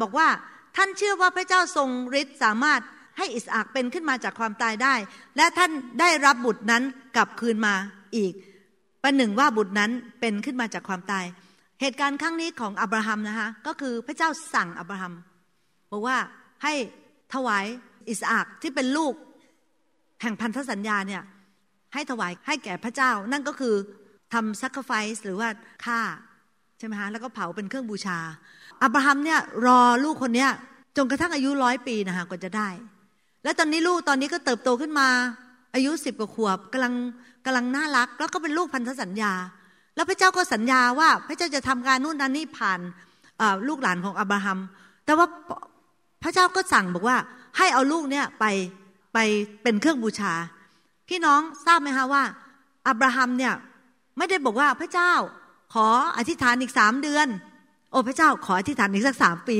[0.00, 0.28] บอกว่า
[0.76, 1.88] ท่านเชื่อว่าพระเจ้าทรง
[2.20, 2.80] ฤทธิ์สามารถ
[3.18, 4.94] ให้อิสอักเป็นขึ้นมาจากความตายได้
[5.36, 6.82] และท่านได้รับบุตรนั้น
[7.16, 7.74] กลับคืนมา
[8.16, 8.32] อีก
[9.02, 9.90] ประหนึ่งว่าบุตรนั้น
[10.20, 11.24] เป็นขึ้นมาจากความตาย
[11.80, 15.12] เหตุการณ์ครั้งนี้ของอับราฮัมนะคะ ก็คือพระเจ้าสั่งอับราฮัม
[15.90, 16.16] บอกว่า
[16.62, 16.72] ให้
[17.34, 17.66] ถวาย
[18.08, 19.14] อิสอักที่เป็นลูก
[20.22, 21.22] แห่งพันธสัญญาเนี่ย
[21.94, 23.74] ให้ถวายให้แก่พระเจ้า นั่นก็คือ
[24.32, 25.48] ทำซักไฟส์หรือว่า
[25.84, 26.00] ฆ่า
[26.78, 28.18] ใช่ไหมฮะแล้วก็เผาเป็นเครื่องบูชา
[28.82, 30.50] อับราฮัมเนี่ยรอลูกคนเนี้ย
[30.96, 32.68] จนกระทั่งอายุร้อยปีนะคะกว่าจะได้
[33.44, 35.08] และตอนนี้ลูกตอนนี้ก็เติบโตขึ้นมา
[35.74, 36.94] อายุสิบกว่าขวบกำลัง
[37.46, 39.32] กำลังน่ารัก แล้วก็เป็นลูกพันธสัญญา
[39.94, 42.80] แล้วพระเจ้าก็สัญญาว่าพระเจ้าจะทำการนู่นนั่นนี่ผ่าน
[43.68, 44.58] ลูกหลานของอับราฮัม
[45.04, 45.26] แต่ว่า
[46.22, 47.16] พระเจ้าก็สั่งบอกว่า
[47.56, 48.44] ให้เอาลูกเนี่ยไป
[49.14, 49.18] ไป
[49.62, 50.34] เป็นเครื่องบูชา
[51.08, 52.22] พี่น้องทราบไหมคะว่า
[52.88, 53.54] อับราฮัมเนี่ย
[54.18, 55.12] ไม่ได้บอกว่าพระเจ้า
[55.74, 57.26] ขออธิษฐานอีกสามเดือน
[57.90, 59.58] โอ้พระเจ้าขออธิษฐานอีกสักสามปี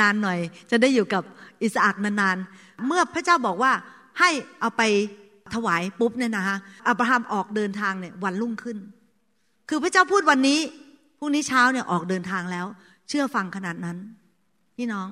[0.00, 0.38] นานหน่อย
[0.70, 1.22] จะได้อยู่กับ
[1.62, 3.72] อิสอักนานๆ เมื่อพระเจ้าบอกว่า
[4.18, 4.30] ให้
[4.60, 4.82] เอาไป
[5.54, 6.56] ถวายปุ๊บเนี่ยนะคะ
[6.88, 8.78] อับราฮัมออกเดินทางเนี่ยวันรุ่งขึ้น
[9.68, 10.60] คือพระเจ้าพูดวันนี้
[11.18, 12.66] พรุ่งนี้เช้าเนี่ยออกเดินทางแล้ว
[13.08, 13.98] เชื่อฟังขนาดนั้น
[14.76, 15.06] พี่น้อง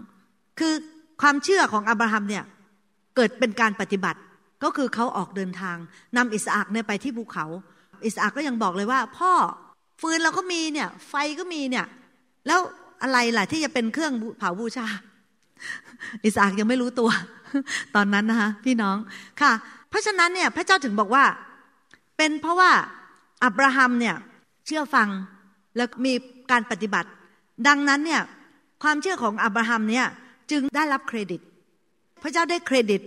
[0.59, 0.75] คือ
[1.23, 2.45] ความเชื่อของอับราฮัมเนี่ย
[3.17, 4.21] เกิดเป็นการปฏิบัติ
[4.65, 5.77] ก็คือเขาออกเดินทาง
[6.17, 7.47] นำอิสอักเนี่ยไปที่ภูเขา
[8.05, 9.33] อิสอักก็ยังบอกเลยว่า พ่อ
[10.01, 11.87] ฟืนเราก็มีเนี่ย ไฟก็มีเนี่ย
[12.47, 12.61] แล้ว
[13.03, 14.87] อะไรล่ะที่จะเป็นเครื่องเผาบูชา
[16.25, 17.11] อิสอักยังไม่รู้ตัว
[17.95, 18.97] ตอนนั้นนะคะพี่น้อง
[19.41, 19.53] ค่ะ
[19.89, 21.25] เพราะฉะนั้นเนี่ย พระเจ้าถึงบอกว่า
[22.17, 22.71] เป็นเพราะว่า
[23.45, 24.17] อับราฮัมเนี่ย
[24.67, 25.09] เชื่อฟัง
[25.77, 26.13] แล้วมี
[26.51, 27.09] การปฏิบัติ
[27.69, 28.23] ดังนั้นเนี่ย
[28.83, 30.07] ความเชื่อของอับราฮัมเนี่ย
[30.51, 31.41] จึงได้รับเครดิต
[32.23, 33.01] พระเจ้าได้เครดิต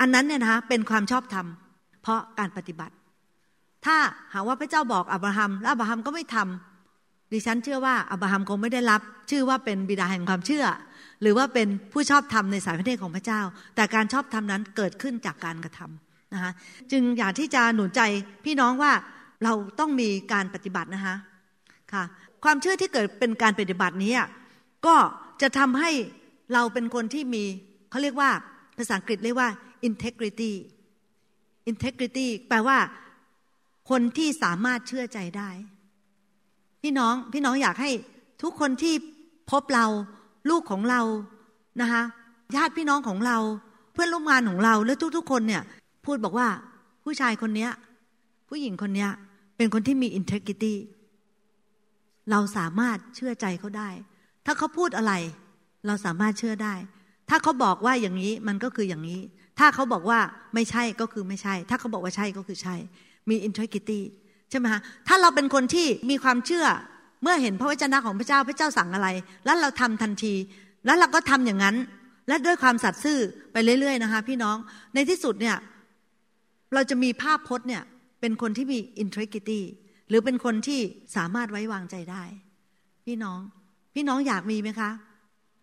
[0.00, 1.46] อันนั้นเนี่ยนะคะเป็นความชอบธรรม
[2.02, 2.94] เพราะการปฏิบัติ
[3.86, 3.96] ถ้า
[4.34, 9.00] หากว่าพระเจ้าบอกอับราฮัมแล้วอับราฮัมก็ไม่ทำดิฉันเชื่อว่าอับราฮัมคงไม่ได้รับ
[9.30, 10.64] ชื่อว่าเป็นบิดาแห่งความเชื่อ
[11.22, 13.40] หรือว่าเป็นผู้ชอบธรรมในสายพระเนตรของพระเจ้า
[13.74, 16.52] แต่การชอบธรรมนั้นเกิดขึ้นจากการกระทำนะคะ
[16.92, 18.00] จึงอยากที่จะหนุนใจ
[18.44, 18.92] พี่น้องว่า
[19.44, 21.16] เราต้องมีการปฏิบัตินะคะ
[21.92, 22.02] ค่ะ
[22.44, 24.12] ความเชื่อที่เกิดเป็นการปฏิบัตินี้
[24.86, 24.96] ก็
[25.42, 25.90] จะทำให้
[26.52, 27.44] เราเป็นคนที่มี
[27.90, 28.30] เขาเรียกว่า
[28.76, 29.50] ภาษาอังกฤษเรียกว่า
[29.88, 30.52] integrity
[31.70, 32.78] integrity แปลว่า
[33.90, 35.50] คนที่สามารถเชื่อใจได้
[36.82, 37.90] พี่น้องพี่น้องอยากให้
[38.42, 38.94] ทุกคนที่
[39.50, 39.86] พบเรา
[40.50, 41.00] ลูกของเรา
[41.80, 42.02] นะคะ
[42.56, 43.38] ญาติพี่น้องของเรา
[43.92, 45.62] เพื่อนร่วมงานของเราและทุก ๆ คนเนี่ย
[46.04, 46.48] พูดบอกว่า
[47.04, 47.68] ผู้ชายคนนี้
[48.48, 49.08] ผู้หญิงคนนี้
[49.56, 50.74] เป็นคนที่มี integrity
[52.30, 53.88] เราสามารถเชื่อใจเขาได้
[54.46, 55.12] ถ้าเขาพูดอะไร
[55.86, 56.74] เราสามารถเชื่อได้
[57.30, 59.20] ถ้าเขาบอกว่าอย่างนี้มันก็คืออย่างนี้
[59.58, 60.18] ถ้าเขาบอกว่า
[60.54, 62.76] ไม่ใช่ก็คือไม่ใช่ ถ้าเขาบอกว่าใช่ก็คือใช่
[63.30, 64.00] มี integrity
[64.50, 66.66] ใช่ไหมคะถ้าเราเป็นคนที่มีความเชื่อ
[67.22, 69.08] เมื่อเห็นพระวจนะของพระเจ้าพระเจ้าสั่งอะไร
[69.44, 70.34] แล้วเราทำทันที
[70.86, 71.76] แล้วเราก็ทำอย่างนั้น
[72.28, 73.18] และด้วยความสัตย์ซื่อ
[73.52, 74.56] ไปเรื่อยๆนะคะพี่น้อง
[74.94, 75.56] ในที่สุดเนี่ย
[76.74, 77.82] เราจะมีภาพพจน์เนี่ย
[78.20, 79.60] เป็นคนที่มี integrity
[80.08, 80.80] หรือเป็นคนที่
[81.16, 82.24] สามารถไว้วางใจได้
[83.06, 83.40] พี่น้อง
[83.94, 84.90] พี่น้องอยากมีไหมคะ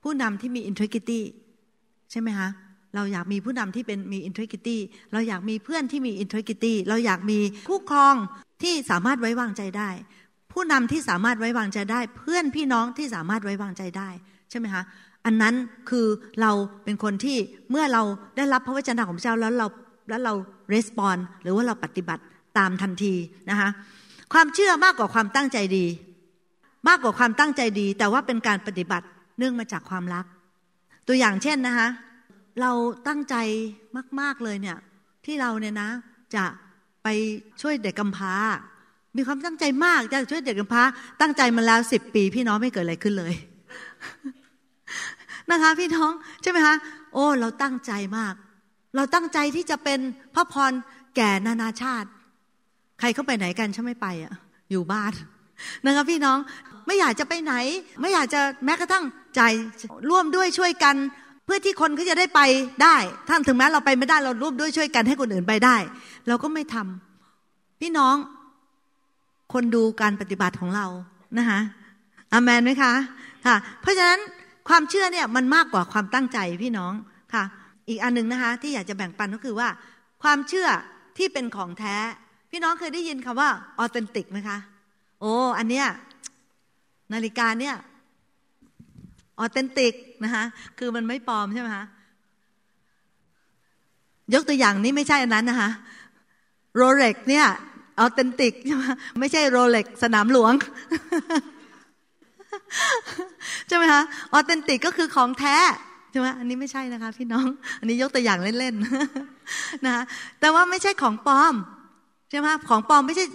[0.03, 1.21] ผู้นำที่มี integrity
[2.11, 2.49] ใช่ไหมคะ
[2.95, 4.77] เราอยากมีผู้นำที่เป็นมี integrity
[5.13, 8.15] เราอยากมีเพื่อนที่มี integrity เราอยากมีคู่ครอง
[8.63, 9.89] ที่สามารถไว้วางใจได้
[10.53, 14.09] ผู้นำที่สามารถไว้วางใจได้ เพื่อนพี่น้องที่สามารถไว้วางใจได้
[14.49, 14.83] ใช่ไหมคะ
[15.25, 15.55] อันนั้น
[15.89, 16.07] คือ
[16.41, 16.51] เรา
[16.83, 17.37] เป็นคนที่
[17.69, 18.03] เมื่อเรา
[18.37, 19.67] ได้รับพระวจนะของพระเจ้าแล้วเรา
[20.09, 20.33] แล้วเรา
[20.73, 22.23] respond หรือว่าเราปฏิบัติ
[22.57, 23.13] ตามทันที
[23.49, 23.69] นะคะ
[24.33, 25.85] ความเชื่อมากกว่าความตั้งใจดี
[26.87, 29.05] มากกว่าความตั้งใจดี แต่ว่าเป็นการปฏิบัติ
[29.37, 30.25] เนื่องมาจากความรัก
[31.07, 31.87] ตัวอย่างเช่นนะคะ
[32.61, 32.71] เรา
[33.07, 33.35] ตั้งใจ
[34.19, 34.77] มาก ๆเลยเนี่ย
[35.25, 35.89] ที่เราเนี่ยนะ
[36.35, 36.45] จะ
[37.03, 37.07] ไป
[37.61, 38.33] ช่วยเด็กกำพร้า
[39.17, 40.83] มีความตั้งใจมากจะช่วยเด็กกำพร้า
[41.21, 43.33] ตั้งใจมาแล้วสิบปี พี่น้องไม่เกิดอะไรขึ้นเลย
[45.51, 46.11] นะคะ พี่น้อง
[46.41, 46.75] ใช่ไหมคะ
[47.13, 48.33] โอ้ เราตั้งใจมาก
[48.95, 49.99] เราตั้งใจที่จะเป็น
[50.35, 50.71] พระพร
[51.15, 52.09] แก่นานาชาติ
[52.99, 54.33] ใครเข้าไปไหนกันฉันไม่ไปอะ
[54.71, 55.13] อยู่บ้าน
[55.85, 56.37] นะคะพี่น้อง
[56.87, 57.53] ไม่อยากจะไปไหน
[58.01, 59.05] ไม่อยากจะแม้กระทั่ง
[59.35, 59.41] ใจ
[60.09, 60.95] ร่วมด้วยช่วยกัน
[61.45, 62.41] เพื่อที่คนเขาจะได้ไป
[62.83, 62.95] ได้
[63.29, 65.75] ท่านถึงแม้เราไปไม่ได้เราร่วมด้วยช่วยกันให้คนอื่นไปได้
[66.27, 68.15] เราก็ไม่ทำพี่น้อง
[69.53, 70.87] คนดูการปฏิบัติของเรา
[71.37, 71.59] นะคะ
[72.33, 72.93] อามนไหมคะ
[73.45, 74.19] ค่ะ เพราะฉะนั้น
[74.69, 76.93] ความเชื่อเนี่ยมันมากกว่าความตั้งใจพี่น้อง
[77.33, 77.43] ค่ะ
[77.89, 79.69] อีกอันหนึ่งนะคะ ที่อยากจะแบ่งปันก็คือว่า
[80.23, 80.67] ความเชื่อ
[81.17, 81.95] ที่เป็นของแท้
[82.51, 83.49] พี่น้องเคยได้ยินคำว่า
[83.79, 84.57] ออเทนติกไหมคะ
[85.19, 85.87] โอ้อันเนี้ย
[87.13, 87.75] นาฬิกาเนี่ย
[89.39, 89.93] ออเทนติก
[90.23, 90.43] นะคะ
[90.77, 91.85] คือมันไม่ปลอมใช่ไหมคะ
[94.33, 95.69] ยกตัวอย่างนี้ไม่ใช่อันนั้นนะคะ
[96.75, 97.45] โรเล็กเนี่ย
[97.99, 98.83] ออเทนติกใช่ไหม
[99.19, 100.53] ไม่ใช่โรเล็กสนามหลวง
[103.67, 104.01] ใช่ไหมคะ
[104.33, 105.57] ออเทนติกก็คือของแท้
[106.11, 107.47] ใช่ไหมอันนี้ไม่ใช่นะคะ พี่น้อง
[107.79, 110.03] อันนี้ยกตัวอย่างเล่นๆนะคะ
[110.39, 111.55] แต่ว่าไม่ใช่ของปลอม
[112.29, 113.25] ใช่ไหมของปลอมไม่ใช่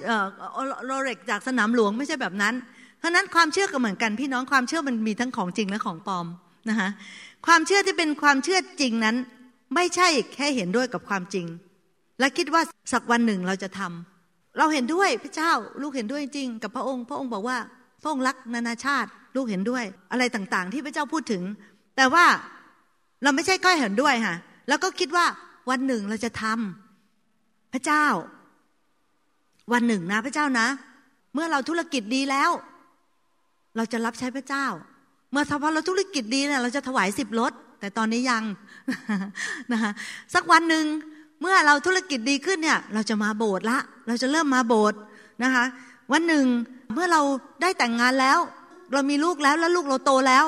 [0.87, 2.55] โรเล็กจากสนามหลวงไม่ใช่แบบนั้น
[2.99, 6.27] เพราะนั้นความเชื่อก็เหมือนกันพี่น้องความเชื่อมันมีทั้งของจริงและของปลอม
[6.69, 6.89] นะคะ
[7.47, 9.17] ความเชื่อที่เป็นความเชื่อจริงนั้น
[9.75, 11.47] ไม่ใช่แค่เห็นด้วยกับความจริง
[12.21, 17.59] และคิดว่าสักวันหนึ่งเราจะทำเราเห็นด้วยพระเจ้าลูกเห็นด้วยจริง กับพระองค์ พระองค์บอกว่า
[18.03, 21.43] พระองค์รักนานาชาติ ลูกเห็นด้วย อะไรต่างๆ ที่พระเจ้าพูดถึง
[21.97, 22.27] แต่ว่า
[23.23, 24.35] เราไม่ใช่ก้อยเห็นด้วยค่ะ
[24.69, 25.27] แล้วก็คิดว่า
[25.71, 28.05] วันหนึ่งเราจะทำพระเจ้า
[29.73, 30.67] วันหนึ่งนะพระเจ้านะ
[31.35, 32.51] เมื่อเราธุรกิจดีแล้ว
[33.77, 34.67] เราจะรับใช้พระเจ้า
[35.33, 38.45] เมื่อพอเราธุรกิจดีเนี่ยเราจะถวายสิบรถแต่ตอนนี้ยัง
[39.73, 39.91] นะคะ
[40.35, 40.85] สักวันหนึ่ง
[41.41, 44.99] เมื่อเราธุรกิจดีขึ้นเนี่ย เราจะมาโบสถ์ละ เราจะเริ่มมาโบสถ์
[45.43, 45.65] นะคะ
[46.13, 46.47] วันหนึ่ง
[46.95, 47.21] เมื่อเรา
[47.63, 48.39] ได้แต่งงานแล้ว
[48.93, 50.45] เรามีลูกแล้วแล้วลูกเราโตแล้ว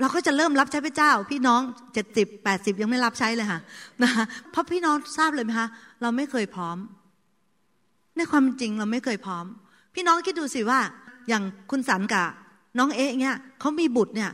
[0.00, 1.60] เราก็จะเริ่มรับใช้พระเจ้า พี่น้อง
[1.94, 3.60] เจ็ดสิบแปดสิบยังไม่รับใช้เลยค่ะ
[4.02, 5.68] นะคะเพราะพี่น้องทราบเลยไหมคะ
[6.02, 6.76] เราไม่เคยพร้อม
[8.18, 9.44] ในความจริงเราไม่เคยพร้อม
[9.94, 10.80] พี่น้องคิดดูสิว่า
[11.28, 12.26] อย่างคุณสันกับ
[12.78, 14.30] น้องเอ๊ะเนี่ยเขามีบุตรเนี่ย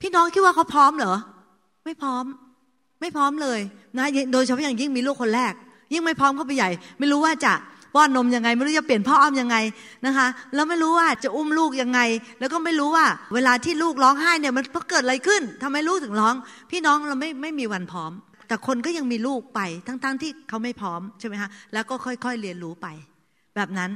[0.00, 1.16] พี่น้องคิดว่าเขาพร้อมเหรอ
[1.84, 2.24] ไม่พร้อม
[3.00, 3.60] ไม่พร้อมเลย
[3.98, 5.52] นะโดยเฉพาะอย่างยิ่งมีลูกคนแรก
[5.92, 7.54] ยิ่งไม่พร้อมเข้าไปใหญ่ ไม่รู้ว่าจะ
[7.94, 9.56] ป้อนนมยังไง ไม่รู้จะเปลี่ยนพ่ออ้อมยังไง
[10.06, 12.00] นะคะ แล้วไม่รู้ว่าจะอุ้มลูกยังไง
[12.40, 16.34] แล้วก็ไม่รู้ว่า เวลาที่ลูกร้องไห้เนี่ยมันเพราะเกิดอะไรขึ้นทำไมลูกถึงร้อง
[16.70, 18.12] พี่น้องเราไม่ไม่มีวันพร้อม
[18.48, 22.86] แต่คนก็ยังมีลูกไปทั้งๆทที่เขาไม่พร้อมใช่ไหมคะแล้วก็ค่อย ๆ เรียนรู้ไป
[23.56, 23.90] แบบนั้น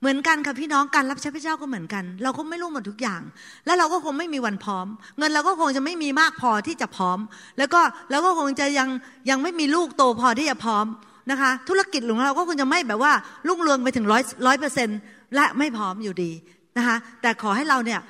[0.00, 3.22] เหมือนกันค่ะพี่น้องการรับใช้พระเจ้าก็เหมือนกัน เราก็ไม่รู้หมดทุกอย่าง
[3.66, 4.86] แล้วเราก็คงไม่มีวันพร้อม
[5.18, 7.18] เงินเราก็คงจะไม่มีมากพอที่จะพร้อม
[7.58, 8.88] แล้วก็เราก็คงจะยัง
[9.30, 10.86] ยังไม่มีลูกโตพอที่จะพร้อม
[11.30, 13.12] นะคะ ธุรกิจของเราก็คงจะไม่แบบว่า
[13.48, 14.98] ลุ่งเรืองไปถึงร้อยร้อยเปอร์เซ็นต์
[15.34, 16.30] และไม่พร้อมอยู่ดี
[16.76, 18.00] นะคะแต่ขอให้เราเนี่ย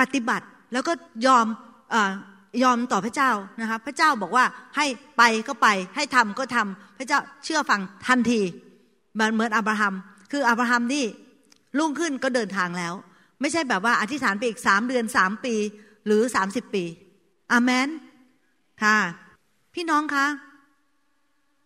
[0.00, 0.92] ปฏิบัติแล้วก็
[1.26, 1.46] ยอม
[1.94, 1.96] อ
[2.62, 4.44] ยอมต่อพระเจ้านะคะพระเจ้าบอกว่า
[4.76, 4.86] ให้
[5.18, 8.40] ไปก็ไปให้ทำก็ทำพระเจ้าเชื่อฟังทันที
[9.14, 9.94] เหมือนอับราฮัม
[10.30, 11.06] คืออับราฮัมนี่
[11.78, 12.94] รุ่งขึ้นก็เดินทางแล้ว
[13.40, 15.54] ไม่ใช่แบบว่าอธิษฐานไปอีกสามเดือนสามปี
[16.06, 16.84] หรือสามสิบปี
[17.52, 17.88] อาเมน
[18.82, 18.98] ค่ะ
[19.74, 20.26] พี่น้องคะ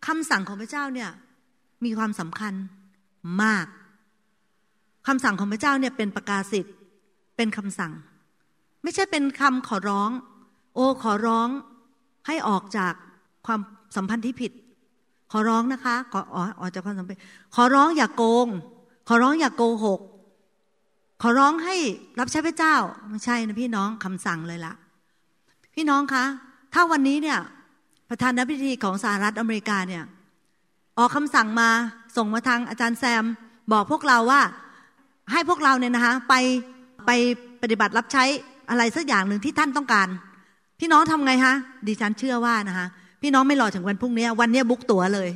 [0.06, 1.10] คำสั่งของพระเจ้าเนี่ย
[1.84, 2.54] มีความสำคัญ
[3.42, 3.66] มาก
[5.06, 6.74] คำสั่งของพระเจ้าเนี่ยเป็นประกาศสิทธิ์
[7.36, 7.92] เป็นคำสั่ง
[8.82, 10.10] ไม่ใช่เป็นคำขอร้อง
[10.74, 11.48] โอ้ขอร้อง
[12.26, 12.94] ให้ออกจาก
[13.46, 13.60] ความ
[13.96, 14.52] สัมพันธ์ที่ผิด
[15.32, 17.22] ขอร้องนะคะ ขออ๋อกจากความสัมพันธ์
[17.54, 18.46] ขอร้องอย่าโกง
[19.08, 20.00] ขอร้องอย่าโกหก
[21.22, 21.76] ขอร้องให้
[22.18, 22.74] รับใช้พระเจ้า
[23.08, 24.72] ไม่ใช่นะพี่น้องคำสั่งเลยละ
[25.74, 26.24] พี่น้องคะ
[26.74, 27.38] ถ้าวันนี้เนี่ย
[28.08, 30.04] ประธานาธิบดีของสหรัฐอเมริกาเนี่ย
[30.98, 31.68] ออกคำสั่งมา
[32.16, 33.24] ส่งมาทางอาจารย์แซม
[33.72, 34.42] บอกพวกเราว่า
[35.32, 36.34] ให้พวกเราเนี่ยนะคะไป
[37.06, 37.10] ไป
[37.62, 38.24] ปฏิบัติรับใช้
[38.70, 40.08] อะไรสักอย่างหนึ่งที่ท่านต้องการ
[40.80, 41.54] พี่น้องทำไงฮะ
[41.86, 42.86] ดิฉันเชื่อว่านะคะ
[43.22, 45.30] พี่น้องไม่รอถึงวันพรุ่งนี้ วันนี้บุ๊กตั๋วเลย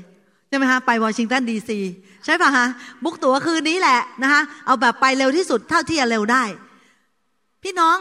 [0.49, 1.78] ใช่ไหมคะไปวอชิงตันดีซี
[2.24, 2.66] ใช่ป่ะฮะ
[3.05, 6.43] บุ๊กตั๋วคืนนี้แหละนะคะเอาแบบไปเร็วที่สุดเท่าที่จะเร็วได้
[7.62, 7.97] พี่น้อง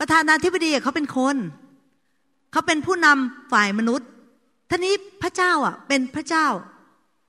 [0.00, 1.36] ประธานาธิบดีเขาเป็นคน
[2.52, 4.08] เขาเป็นผู้นำฝ่ายมนุษย์
[4.70, 6.46] ท่านี้พระเจ้าอะเป็นพระเจ้า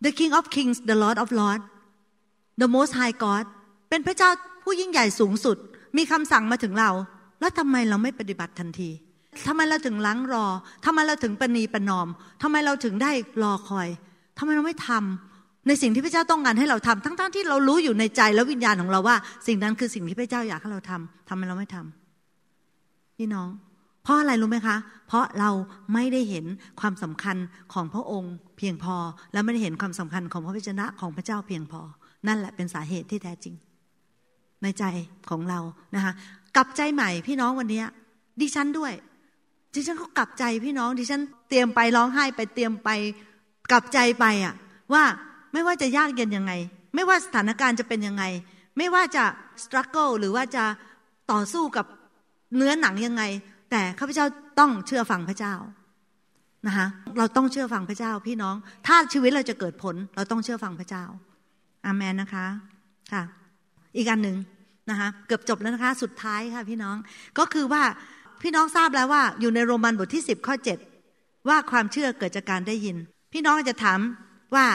[0.04, 1.66] the King of Kings the Lord of Lords
[2.62, 3.46] the Most High God
[3.90, 4.30] เป็นพระเจ้า
[4.64, 5.58] ผู้ยิ่งใหญ่สูงสุด
[5.98, 6.92] มีคำสั่งมาถึงเรา
[7.40, 8.90] แล้วทำไมเราไม่ปฏิบัติทันที
[9.48, 10.46] ทำไมเราถึงล้างรอ
[10.86, 12.08] ทำไมเราถึงปณีประนอม
[12.44, 13.12] ทำไมเราถึงได้
[13.44, 13.88] รอคอย
[14.38, 19.16] ทำไมเราไม่ทำในสิ่งที่พระเจ้าต้องการให้เราทำทั้งๆทที่เรารู้อยู่ในใจและวิญญาณของเราว่า
[19.48, 23.50] สิ่งนั้นคือสิ่งที่พระเจ้าอยากให้เราทำทำไมเราไม่ทำพี่น้อง
[24.04, 24.78] เพราะอะไรรู้ไหมคะ
[25.08, 25.52] เพราะเรา
[25.94, 26.46] ไม่ได้เห็น
[26.80, 27.38] ความสำคัญ
[27.74, 28.96] ของพระองค์เพียงพอ
[29.34, 31.82] และไม่ได้เห็นความสำคัญของพระวจนะของพระเจ้าเพียงพอ
[32.28, 33.56] นั่นแหละเป็นสาเหตุที่แท้จริง
[34.64, 34.84] ในใจ
[35.30, 35.60] ของเรา
[35.96, 36.14] นะคะ
[36.56, 37.84] กลับใจใหม่พี่น้องวันนี้
[38.42, 38.94] ดิฉันด้วย
[39.74, 42.90] ดิฉันก็กลับใจพี่น้องดิฉันเตรียมไปร้องไห้ไปเตรียมไป
[43.72, 44.54] กลับใจไปอะ
[44.94, 45.04] ว่า
[45.54, 46.54] ไม่ว่าจะยากเย็นยังไง
[46.96, 48.24] ไม่ว่าสถานการณ์จะเป็นยังไง
[48.78, 49.24] ไม่ว่าจะ
[49.64, 50.64] สครัลเกิลหรือว่าจะ
[51.32, 51.86] ต่อสู้กับ
[52.56, 53.24] เนื้อหนังยังไง
[53.72, 54.26] แต่ข้าพเจ้า
[54.60, 55.56] ต้องเชื่อฟังพระเจ้า
[56.68, 58.56] นะคะเราต้องเชื่อฟังพระเจ้าพี่น้อง
[58.88, 61.04] ถ้าชีวิตเราจะเกิดผล เราต้องเชื่อฟังพระเจ้า
[61.86, 62.46] อาเมนนะคะ
[63.12, 63.24] ค่ะ
[63.98, 64.38] อีกอันหนึ่ง
[64.90, 66.96] นะคะเกือบจบแล้วนะคะ สุดท้ายค่ะพี่น้อง
[67.38, 67.84] ก็คือว่า
[68.42, 70.78] พี่น้องทราบแล้วว่าอยู่ในโรมันบทที่สิบข้อเจ็ด
[71.50, 72.98] ว่าความเชื่อเกิดจากการได้ยิน
[73.34, 74.00] พี่น้องจะถาม
[74.56, 74.66] ว่า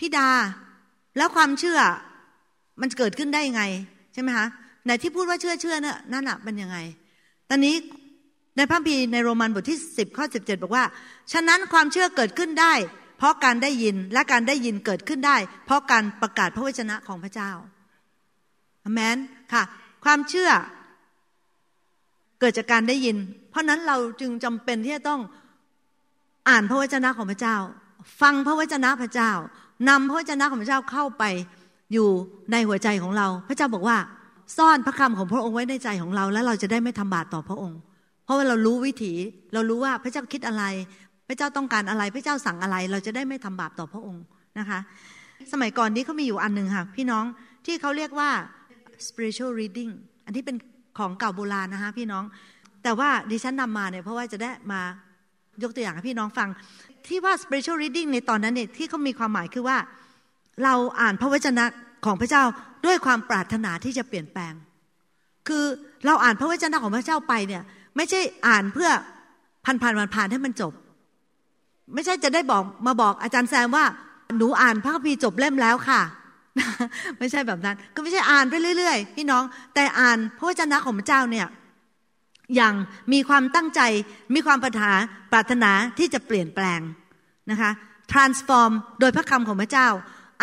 [0.00, 0.28] พี่ดา
[1.16, 1.78] แล้วความเชื่อ
[2.80, 3.62] มันเกิดขึ้นได้ยังไง
[4.12, 4.46] ใช่ไหมคะ
[4.84, 6.76] ไหนที่พูดว่าเชื่อเชื่อเนี่ยนั่นอะเป็นยังไง
[7.48, 7.76] ตอนนี้
[8.56, 10.84] ในพระพีในโรมันบทที่สิบข้อสิบเจ็ดบอกว่า
[11.32, 12.74] ฉะนั้นความเชื่อเกิดขึ้นได้
[13.18, 15.36] เพราะการได้ยินและการได้ยินเกิดขึ้นได้
[15.66, 17.50] เพราะการประกาศพระวจนะของพระเจ้า
[18.84, 19.16] อเมน
[19.52, 19.62] ค่ะ
[20.04, 20.50] ความเชื่อ
[22.40, 23.16] เกิดจากการได้ยิน
[23.50, 25.20] เพราะนั้นเราจึงจำเป็นที่จะต้อง
[26.48, 27.56] อ่านพระวจนะของพระเจ้า
[28.20, 29.30] ฟังพระวจนะพระเจ้า
[29.88, 31.24] นำพระวจนะของพระเจ้าเข้าไป
[31.92, 32.08] อยู่
[32.52, 33.98] ในหัวใจของเรา พระเจ้าบอกว่า
[34.56, 37.78] ซ่อนพระคำของพระองค์ไว้ในใจของเรา แล้วเราจะได้ไม่ทำบาปต่อพระองค์
[38.24, 39.12] เพราะว่าเรารู้วิถี
[39.52, 40.64] เรารู้ว่าพระเจ้าคิดอะไร
[41.28, 44.22] พระเจ้าต้องการอะไร พระเจ้าสั่งอะไร เราจะได้ไม่ทำบาปต่อพระองค์
[44.58, 44.78] นะคะ
[45.52, 47.24] สมัยก่อนนี้เขามีอยู่อันหนึ่งค่ะพี่น้อง
[47.66, 48.30] ที่เขาเรียกว่า
[49.08, 49.90] spiritual reading
[50.24, 50.56] อันที่เป็น
[50.98, 52.24] ของเก่าโบราณนะคะพี่น้อง
[52.82, 54.80] แต่ว่าดิฉันนำมาเนี่ยเพราะว่าจะได้มา
[55.62, 56.48] ยกตัวอย่างให้พี่น้องฟัง
[57.06, 59.76] ที่ว่า spiritual reading ในตอนนั้นเนี่ยที่เขามีความหมายคือว่า
[60.64, 61.64] เราอ่านพระวจนะ
[62.06, 62.42] ของพระเจ้า
[62.86, 64.54] ด้วยความปรารถนาที่จะเปลี่ยนแปลง
[65.48, 65.64] คือ
[66.06, 67.62] เราอ่านพระวจนะของพระเจ้าไปเนี่ย
[67.96, 68.90] ไม่ใช่อ่านเพื่อ
[69.64, 70.72] ผ่านผ่านผ่านผ่านให้มันจบ
[71.94, 73.84] ไม่ใช่จะได้บอกมาบอกอาจารย์แซมว่า
[74.36, 76.00] หนูอ่านพระคัมภีร์จบเล่มแล้วค่ะ
[77.18, 79.44] ไม่ใช่แบบนั้น ก็ไม่ใช่อ่านไปเรื่อยๆพี่น้อง
[79.74, 81.46] แต่อ่านพระวจนะของพระเจ้าเนี่ย
[82.56, 82.74] อย่าง
[83.12, 83.80] มีความตั้งใจ
[84.34, 84.92] มีความปรารถนา
[85.32, 86.80] ปรารถนาที่จะเปลี่ยนแปลง
[87.50, 87.70] นะคะ
[88.12, 89.88] transform โดยพระคำของพระเจ้า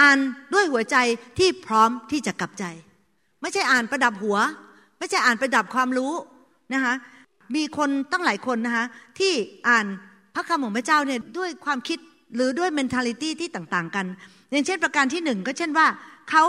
[0.02, 0.18] อ่าน
[0.54, 0.98] ด้วยหัวใจ
[1.40, 2.66] ที่พร้อมที่จะกลับใจ
[3.42, 4.38] ไม่ใช่อ่านประดับหัว
[5.00, 6.14] ไม่ใช่อ่านประดับความรู้
[6.74, 6.94] นะคะ
[7.56, 8.86] มีคนตั้งหลายคนนะคะ
[9.20, 9.34] ที่
[9.70, 9.86] อ่าน
[10.36, 12.00] พระคำของพระเจ้าเนี่ยด้วยความคิด
[12.36, 14.06] หรือด้วย mentality ที่ต่าง ๆ กัน
[14.52, 15.88] อย่างเช่นประการที่หนึ่งก็เช่นว่า
[16.30, 16.44] เขา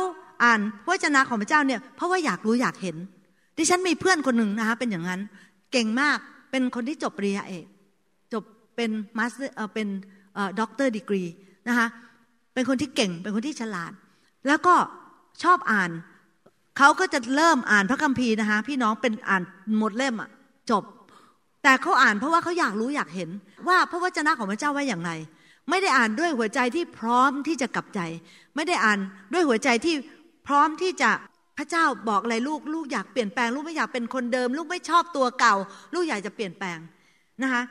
[0.45, 2.97] อ่านพระวจนะของพระเจ้าเนี่ยเพราะว่าอยากรู้อยากเห็น
[3.59, 5.21] ดิฉันมีเพื่อนคนหนึ่งนะคะเป็นอย่างนั้น
[5.73, 6.19] เก่งมาก
[6.51, 7.67] เป็นคนที่จบปริญญาเอก
[8.33, 8.43] จบ
[8.77, 9.89] เป็น master เป็น
[10.61, 11.23] doctor degree
[11.69, 11.87] นะคะ
[12.55, 13.93] เป็นคนที่เก่งเป็นคนที่ฉลาด
[14.47, 14.75] แล้วก็
[15.43, 15.91] ชอบอ่าน
[16.79, 19.43] เขาก็จะเริ่มอ่านพระคัมภีร์นะคะพี่น้องเป็นอ่าน
[19.79, 20.31] หมดเล่มอะ
[20.71, 20.83] จบ
[21.63, 23.31] แต่เขาอ่านเพราะว่าเขาอยากรู้อยากเห็น
[23.69, 25.11] ว่าพระวจนะของพระเจ้าว่าอย่างไร
[25.71, 28.01] ไม่ได้อ่านด้วยหัวใจที่พร้อมที่จะกลับใจ
[28.57, 28.99] ไม่ได้อ่าน
[29.33, 29.95] ด้วยหัวใจที่
[30.47, 31.11] พร้อมที่จะ
[31.59, 35.55] พระเจ้าบอกอะไรลูกลูกอยากเปลี่ยนแปลงลูกไม่อยากเป็นคนเดิม ลูกไม่ชอบตัวเก่า
[35.95, 36.79] ลูกอยากจะเปลี่ยนแปลง
[37.43, 37.62] นะคะ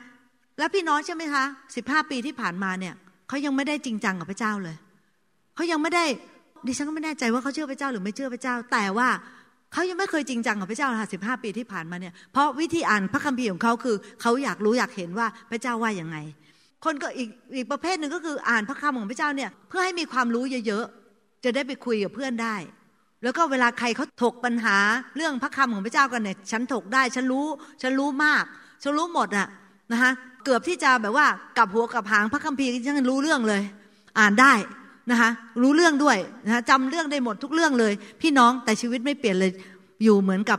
[0.58, 1.44] แล้วพี่น้องใช่ไหมคะ
[1.76, 2.94] สิบห้าปีที่ผ่านมาเนี่ย
[3.28, 4.76] เขายังไม่ได้จริงจังกับพระเจ้าเลย
[5.54, 6.04] เขายังไม่ได้
[6.66, 9.08] ดิฉันก็ไม่แน่ใจว่าเขาเชื่อพระเจ้าหรือไม่เชื่อพระเจ้า แต่ว่า
[9.72, 16.16] เขายังไม่เคยจริงจังกับพระเจ้าค่ะสิบห้าปีที่ผ่านมาเนี่ยเพราะวิธีอ่านพระคัมภีร์ของเขาคือเขาอยากรู้อยากเห็นว่าพระเจ้าว่าอย่างไง
[16.84, 22.56] คนก็อีกอีกประเภทหนึ่งก็คืออ่านพระคำของพระเจ้าเนี่ยเพื่อให้มีความรู้เยอะๆ จะได้ไปคุยกับเพื่อนได้
[23.22, 24.76] แล้วก็เวลาใครเขาถกปัญหา
[25.16, 27.46] เรื่องพระคำของพระเจ้ากันเนี่ยฉันถกได้ฉันรู้
[27.82, 28.44] ฉันรู้มาก
[28.82, 29.48] ฉันรู้หมดอะ
[29.92, 30.10] นะคะ
[30.44, 31.26] เกือบที่จะแบบว่า
[31.58, 33.62] กับหัวกับหางพระคัมภีร์ฉันรู้เรื่องเลย
[34.18, 34.52] อ่านได้
[35.10, 35.30] นะคะ
[35.62, 39.50] รู้เรื่องด้วยนะคะจำเรื่องได้หมดทุกเรื่องเลย พี่น้องแต่ชีวิตไม่เปลี่ยนเลย
[40.04, 40.58] อยู่เหมือนกับ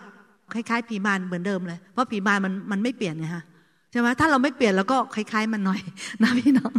[0.53, 3.43] คล้ายๆผีมารเหมือนเดิมเลย เพราะผีมารมันมันไม่เปลี่ยนไงฮะ
[3.91, 5.81] ใช่ไหมถ้าเราไม่เปลี่ยนแล้วก็คล้าย ๆ มันหน่อย
[6.21, 6.73] นะพี่น้อง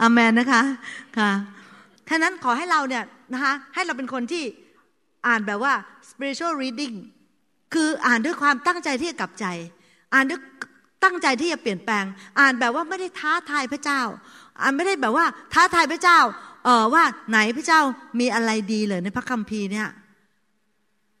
[0.00, 0.62] อามนนะคะ
[1.18, 1.30] ค่ะ
[2.08, 4.44] ท่านั้นขอให้เราเนี่ยนะคะให้เราเป็นคนที่
[5.26, 5.72] อ่านแบบว่า
[6.08, 6.96] spiritual reading
[7.74, 9.46] คืออ่านด้วยความตั้งใจที่จะกลับใจ
[10.14, 10.40] อ่านด้วย
[11.04, 12.04] ตั้งใจที่จะเปลี่ยนแปลง
[12.40, 14.00] อ่านแบบว่าไม่ได้ท้าทายพระเจ้า
[14.60, 16.18] อ่านไม่ได้แบบว่าท้าทายพระเจ้า
[16.64, 17.80] เออว่าไหนพระเจ้า
[18.20, 19.88] มีอะไรดีเลยในพระคัมภีร์เนี่ย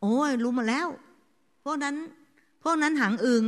[0.00, 0.86] โอ้ยรู้มาแล้ว
[1.64, 1.94] พวกนั้น
[2.64, 3.44] พวกนั้นหางอึง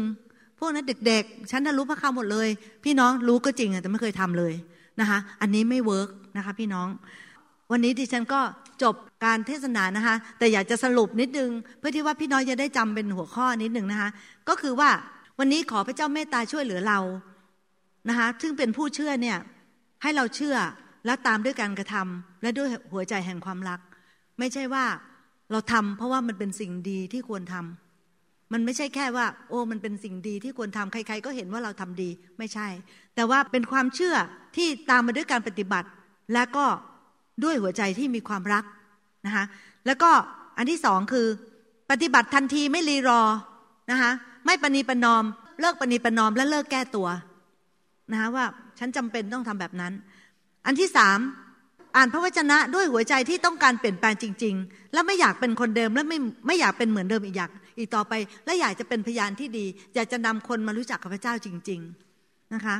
[0.59, 2.49] พวกนั้นเด็กๆ ฉันน่ะรู้พระคำหมดเลย
[2.85, 4.55] พี่น้องรู้ก็จริงแต่ไม่เคยทำเลย
[5.01, 6.89] นะคะ อันนี้ไม่เวิร์กนะคะพี่น้อง
[7.71, 8.41] วันนี้ดิฉันก็
[8.83, 8.95] จบ
[9.25, 14.11] การเทศนานะคะ แต่อยากจะสรุปนิดนึง เพื่อที่ว่าพี่น้อยจะได้จำเป็นหัวข้อนิดนึงนะคะ
[14.49, 14.91] ก็คือว่า
[15.39, 16.99] วันนี้ขอพระเจ้าเมตตาช่วยเหลือเรา
[18.09, 19.39] นะคะ ซึ่งเป็นผู้เชื่อเนี่ย
[20.03, 20.57] ให้เราเชื่อ
[21.07, 23.81] และตามด้วยการกระทำและด้วยหัวใจแห่งความรัก
[24.39, 24.85] ไม่ใช่ว่า
[25.51, 27.88] เราทำเพราะว่ามันเป็นสิ่งดีที่ควรทำ
[28.53, 32.69] มันไม่ใช่แค่ว่า โอ้มันเป็นสิ่งดีที่ควรทำใคร ๆ ก็เห็นว่าเราทำดีไม่ใช่
[33.15, 34.17] แต่ว่าเป็นความเชื่อ
[34.57, 35.89] ที่ตามมาด้วยการปฏิบัติ
[36.35, 36.67] และก็
[37.45, 38.65] ด้วยหัวใจที่มีความรัก
[39.27, 39.45] นะคะ
[39.87, 40.11] แล้วก็
[40.59, 41.27] อันที่สองคือ
[41.91, 43.23] ปฏิบัติทันทีไม่รีรอ
[43.91, 44.11] นะคะ
[44.47, 45.25] ไม่ปณีปนอม
[45.61, 47.09] เลิกปณีปนอมและเลิกแก้ตัว
[48.13, 48.45] นะคะว่า
[48.79, 49.93] ฉันจำเป็นต้องทำแบบนั้น
[50.67, 51.19] อันที่สาม
[51.97, 58.13] อ่านพระวจนะด้วยหัวใจที่ต้องการเปลี่ยนแปลงจริง ๆ และไม่อยากเป็นคนเดิมและไม่ไม่อยากเป็นเหมือนเดิมอีกอยาก อีกต่อไป
[58.45, 61.81] และอยากจะเป็นพยานที่ดี อยากจะนำคนมารู้จักกับพระเจ้าจริง
[62.17, 62.77] ๆนะคะ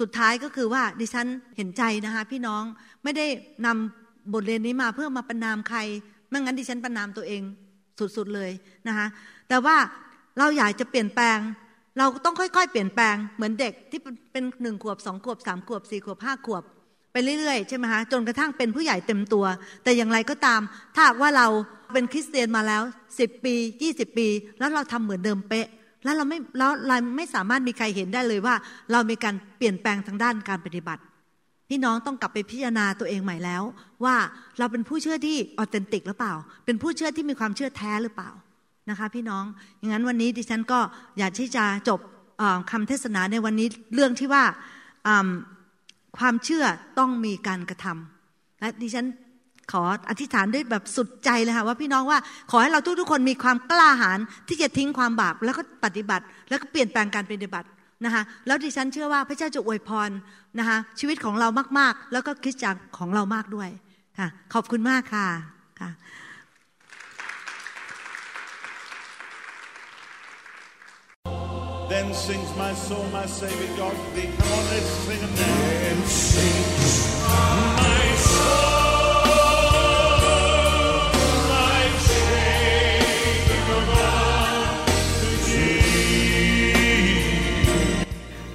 [0.00, 1.26] สุดท้ายก็คือว่าดิฉัน
[1.56, 2.62] เห็นใจนะคะพี่น้อง
[3.02, 3.26] ไม่ได้
[3.66, 5.78] นำบทเรียนนี้มาเพื่อมาประนามใคร
[6.28, 7.42] ไม่งั้นดิฉันประนามตัวเอง
[8.16, 8.50] สุดๆเลย
[8.88, 9.06] นะคะ
[9.48, 9.76] แต่ว่า
[10.38, 11.38] เราอยากจะเปลี่ยนแปลง
[11.98, 14.00] เราต้องค่อยๆ เปลี่ยนแปลงเหมือนเด็กที่
[14.32, 16.62] เป็นหนึ่งขวบสองขวบสามขวบสี่ขวบห้าขวบ
[17.12, 19.44] ไปเรื่อยๆใช่ไหมคะจนกระทั่งเป็นผู้ใหญ่เต็มตัว
[19.84, 20.60] แต่อย่างไรก็ตาม
[20.94, 21.46] ถ้าว่าเรา
[21.92, 22.82] เป็นคริสเตียนมาแล้ว
[23.18, 24.28] สิบปียี่สิบปี
[24.58, 25.66] แล้วเราทำเหมือนเดิมเป๊ะ
[26.04, 28.54] แล้วเราไม่แล้วเราไม่สามารถมีใครเห็นได้เลยว่า
[28.92, 31.02] เรามีการเปลี่ยนแปลงทางด้านการปฏิบัติ
[31.68, 33.62] พี่น้องต้องกลับไปพิจารณาตัวเองใหม่แล้ว
[34.04, 34.16] ว่า
[34.58, 36.34] เราเป็นผู้เชื่อที่ออเทนติกหรือเปล่า
[36.64, 38.30] เป็นผู้เชื่อที่มีความเชื่อแท้หรือเปล่า
[38.90, 39.44] นะคะ พี่น้อง
[39.78, 40.80] อย่างนั้นวันนี้ดิฉันก็
[41.18, 42.00] อยากที่จะจบ
[42.70, 44.44] คำเทศนาในวันนี้เรื่องที่ว่า
[46.18, 46.64] ความเชื่อ
[46.98, 49.06] ต้องมีการกระทำและดิฉัน
[49.70, 52.18] ขออธิษฐานด้วยแบบสุดใจเลยค่ะว่าพี่น้องว่า
[52.50, 54.18] ขอให้เราทุกๆ คนมีความกล้าหาญ
[54.48, 57.66] ที่จะทิ้งความบาปแล้วก็ปฏิบัติ แล้วก็เปลี่ยนแปลงการปฏิบัติ
[58.04, 60.10] นะคะแล้วดิฉันเชื่อว่าพระเจ้าจะอวยพร
[60.58, 61.48] นะคะชีวิตของเรา
[61.78, 63.68] มากๆ แล้วก็คริสตจักรของเรามากด้วย
[64.18, 65.28] ค่ะขอบคุณมากค่ะ
[65.80, 65.90] ค่ะ